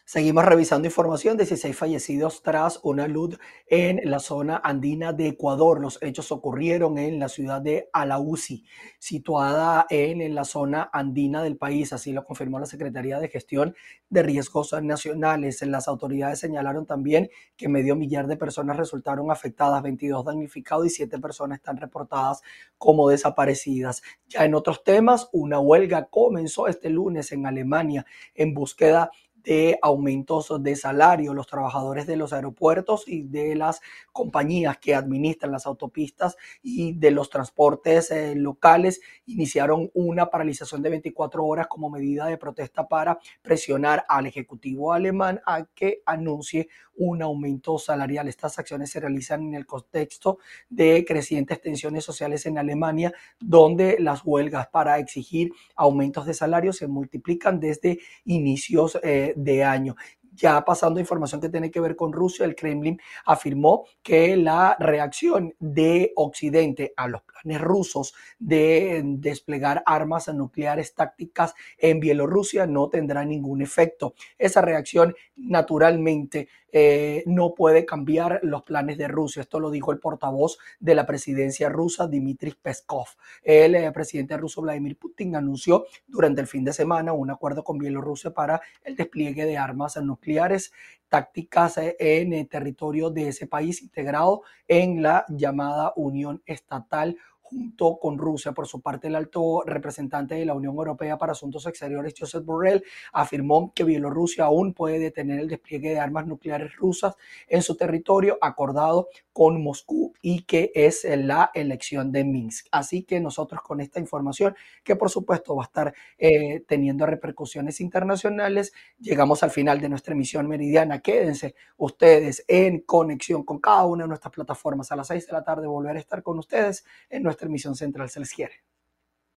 Seguimos 0.06 0.44
revisando 0.44 0.86
información. 0.86 1.38
16 1.38 1.78
fallecidos 1.78 2.44
tras 2.44 2.82
una 2.84 3.08
luz 3.08 3.40
en 3.68 4.02
la 4.04 4.20
zona 4.20 4.60
andina 4.62 5.14
de 5.14 5.28
Ecuador. 5.28 5.80
Los 5.80 5.98
hechos 6.04 6.30
ocurrieron 6.34 6.98
en 6.98 7.20
la 7.20 7.30
ciudad 7.30 7.62
de 7.62 7.90
Alausi, 7.94 8.66
situada 9.00 9.86
en 9.90 10.36
la 10.36 10.44
zona 10.44 10.90
andina 10.92 11.42
del 11.42 11.56
país. 11.56 11.94
Así 11.94 12.12
lo 12.12 12.26
confirmó 12.26 12.60
la 12.60 12.66
Secretaría 12.66 13.18
de 13.20 13.30
Gestión 13.30 13.76
de 14.10 14.24
Riesgos 14.24 14.76
Nacionales. 14.84 15.62
Las 15.62 15.88
autoridades 15.88 16.40
señalaron 16.40 16.86
también 16.86 17.30
que 17.56 17.70
medio 17.70 17.96
millar 17.96 18.28
de 18.28 18.36
personas 18.36 18.76
resultaron 18.76 19.32
afectadas, 19.32 19.82
22 19.84 20.26
damnificados 20.26 20.86
y 20.86 20.90
7 20.90 21.18
personas 21.20 21.60
están 21.60 21.78
reportadas 21.78 22.42
como 22.78 23.08
desaparecidas. 23.08 24.04
Ya 24.28 24.44
en 24.44 24.54
otros 24.54 24.84
temas, 24.84 25.30
una 25.32 25.62
huelga 25.62 26.10
comenzó 26.10 26.68
este 26.68 26.90
lunes 26.90 27.32
en 27.32 27.46
Alemania 27.46 28.06
en 28.36 28.54
búsqueda 28.54 29.10
de 29.44 29.78
aumentos 29.82 30.52
de 30.62 30.76
salario. 30.76 31.34
Los 31.34 31.48
trabajadores 31.48 32.08
de 32.08 32.16
los 32.16 32.34
aeropuertos 32.34 33.08
y 33.08 33.24
de 33.24 33.56
las 33.56 33.82
compañías 34.12 34.78
que 34.78 34.96
administran 34.96 35.52
las 35.52 35.66
autopistas 35.66 36.38
y 36.62 36.94
de 36.94 37.12
los 37.12 37.30
transportes 37.30 38.12
eh, 38.12 38.36
locales 38.36 39.02
iniciaron 39.26 39.92
una 39.94 40.30
paralización 40.30 40.82
de 40.82 40.90
24 40.90 41.46
horas 41.46 41.68
como 41.68 41.90
medida 41.90 42.26
de 42.26 42.38
protesta 42.38 42.88
para 42.88 43.20
presionar 43.42 44.06
al 44.08 44.26
Ejecutivo 44.26 44.94
alemán 44.94 45.42
a 45.46 45.66
que 45.76 46.02
anuncie 46.06 46.70
un 46.96 47.22
aumento 47.22 47.78
salarial. 47.80 48.28
Estas 48.28 48.60
acciones 48.60 48.92
se 48.92 49.00
realizan 49.00 49.44
en 49.44 49.56
el 49.56 49.66
contexto 49.66 50.40
de 50.70 51.04
crecientes 51.06 51.62
tensiones 51.62 52.04
sociales 52.04 52.46
en 52.46 52.58
Alemania, 52.58 53.14
donde 53.40 53.98
las 54.00 54.22
huelgas 54.24 54.68
para 54.68 55.00
exigir 55.00 55.52
aumentos 55.76 56.26
de 56.26 56.34
salario 56.34 56.74
se 56.74 56.88
multiplican 56.88 57.60
desde 57.60 58.00
inicios 58.26 59.00
eh, 59.04 59.33
de 59.36 59.64
año. 59.64 59.96
Ya 60.36 60.66
pasando 60.66 61.00
información 61.00 61.40
que 61.40 61.50
tiene 61.50 61.70
que 61.70 61.80
ver 61.80 61.96
con 61.96 62.12
Rusia, 62.12 62.46
el 62.46 62.56
Kremlin 62.56 63.00
afirmó 63.26 63.86
que 64.02 64.36
la 64.36 64.76
reacción 64.80 65.54
de 65.60 66.12
Occidente 66.16 66.92
a 66.98 67.08
los 67.08 67.22
planes 67.22 67.62
rusos 67.62 68.16
de 68.40 69.02
desplegar 69.04 69.84
armas 69.86 70.28
nucleares 70.30 70.96
tácticas 70.96 71.54
en 71.78 72.00
Bielorrusia 72.00 72.66
no 72.66 72.90
tendrá 72.90 73.24
ningún 73.24 73.62
efecto. 73.62 74.16
Esa 74.38 74.62
reacción 74.62 75.14
naturalmente 75.36 76.48
eh, 76.74 77.24
no 77.28 77.54
puede 77.54 77.86
cambiar 77.86 78.40
los 78.42 78.64
planes 78.64 78.98
de 78.98 79.08
Rusia. 79.08 79.44
Esto 79.44 79.60
lo 79.60 79.70
dijo 79.70 79.92
el 79.92 80.00
portavoz 80.00 80.58
de 80.80 80.96
la 80.96 81.06
presidencia 81.06 81.70
rusa, 81.70 82.08
Dmitry 82.08 82.56
Peskov. 82.62 83.06
El 83.44 83.76
eh, 83.76 83.92
presidente 83.92 84.36
ruso 84.36 84.62
Vladimir 84.62 84.98
Putin 84.98 85.36
anunció 85.36 85.86
durante 86.08 86.42
el 86.42 86.48
fin 86.48 86.66
de 86.66 86.74
semana 86.74 87.14
un 87.14 87.30
acuerdo 87.30 87.64
con 87.64 87.78
Bielorrusia 87.78 88.32
para 88.32 88.60
el 88.84 88.96
despliegue 88.96 89.46
de 89.46 89.58
armas 89.58 89.98
nucleares 89.98 90.72
tácticas 91.14 91.78
eh, 91.78 91.96
en 92.00 92.34
el 92.34 92.48
territorio 92.48 93.12
de 93.12 93.28
ese 93.28 93.46
país 93.46 93.84
integrado 93.84 94.42
en 94.68 95.04
la 95.04 95.26
llamada 95.30 95.94
Unión 95.96 96.42
Estatal 96.48 97.18
junto 97.54 97.98
con 98.00 98.18
Rusia. 98.18 98.52
Por 98.52 98.68
su 98.68 98.82
parte, 98.82 99.08
el 99.08 99.16
alto 99.16 99.64
representante 99.66 100.36
de 100.36 100.46
la 100.46 100.54
Unión 100.54 100.76
Europea 100.76 101.18
para 101.18 101.34
Asuntos 101.34 101.66
Exteriores, 101.68 102.14
Josep 102.18 102.44
Borrell, 102.44 102.84
afirmó 103.12 103.72
que 103.74 103.84
Bielorrusia 103.84 104.46
aún 104.46 104.74
puede 104.74 105.00
detener 105.00 105.40
el 105.40 105.48
despliegue 105.48 105.92
de 105.92 106.00
armas 106.00 106.26
nucleares 106.26 106.76
rusas 106.76 107.16
en 107.48 107.62
su 107.62 107.76
territorio 107.76 108.38
acordado 108.42 109.08
con 109.32 109.64
Moscú 109.64 110.14
y 110.22 110.44
que 110.44 110.72
es 110.74 111.06
la 111.10 111.52
elección 111.54 112.12
de 112.12 112.24
Minsk. 112.24 112.68
Así 112.72 113.04
que 113.04 113.20
nosotros 113.20 113.62
con 113.62 113.82
esta 113.82 114.00
información, 114.00 114.56
que 114.84 114.96
por 114.96 115.10
supuesto 115.10 115.56
va 115.56 115.64
a 115.64 115.66
estar 115.66 115.94
eh, 116.18 116.64
teniendo 116.68 117.06
repercusiones 117.06 117.82
internacionales, 117.82 118.74
llegamos 119.00 119.44
al 119.44 119.52
final 119.52 119.82
de 119.82 119.90
nuestra 119.90 120.14
emisión 120.14 120.48
meridiana. 120.48 121.00
Quédense 121.00 121.56
ustedes 121.78 122.46
en 122.48 122.80
conexión 122.82 123.44
con 123.44 123.60
cada 123.60 123.86
una 123.86 124.04
de 124.04 124.10
nuestras 124.10 124.34
plataformas. 124.34 124.92
A 124.92 124.96
las 124.96 125.08
seis 125.08 125.28
de 125.28 125.34
la 125.34 125.44
tarde 125.44 125.68
volver 125.68 125.96
a 125.96 126.00
estar 126.00 126.24
con 126.24 126.40
ustedes 126.40 126.86
en 127.10 127.24
nuestra 127.24 127.43
emisión 127.48 127.76
central 127.76 128.10
se 128.10 128.20
les 128.20 128.34
quiere. 128.34 128.64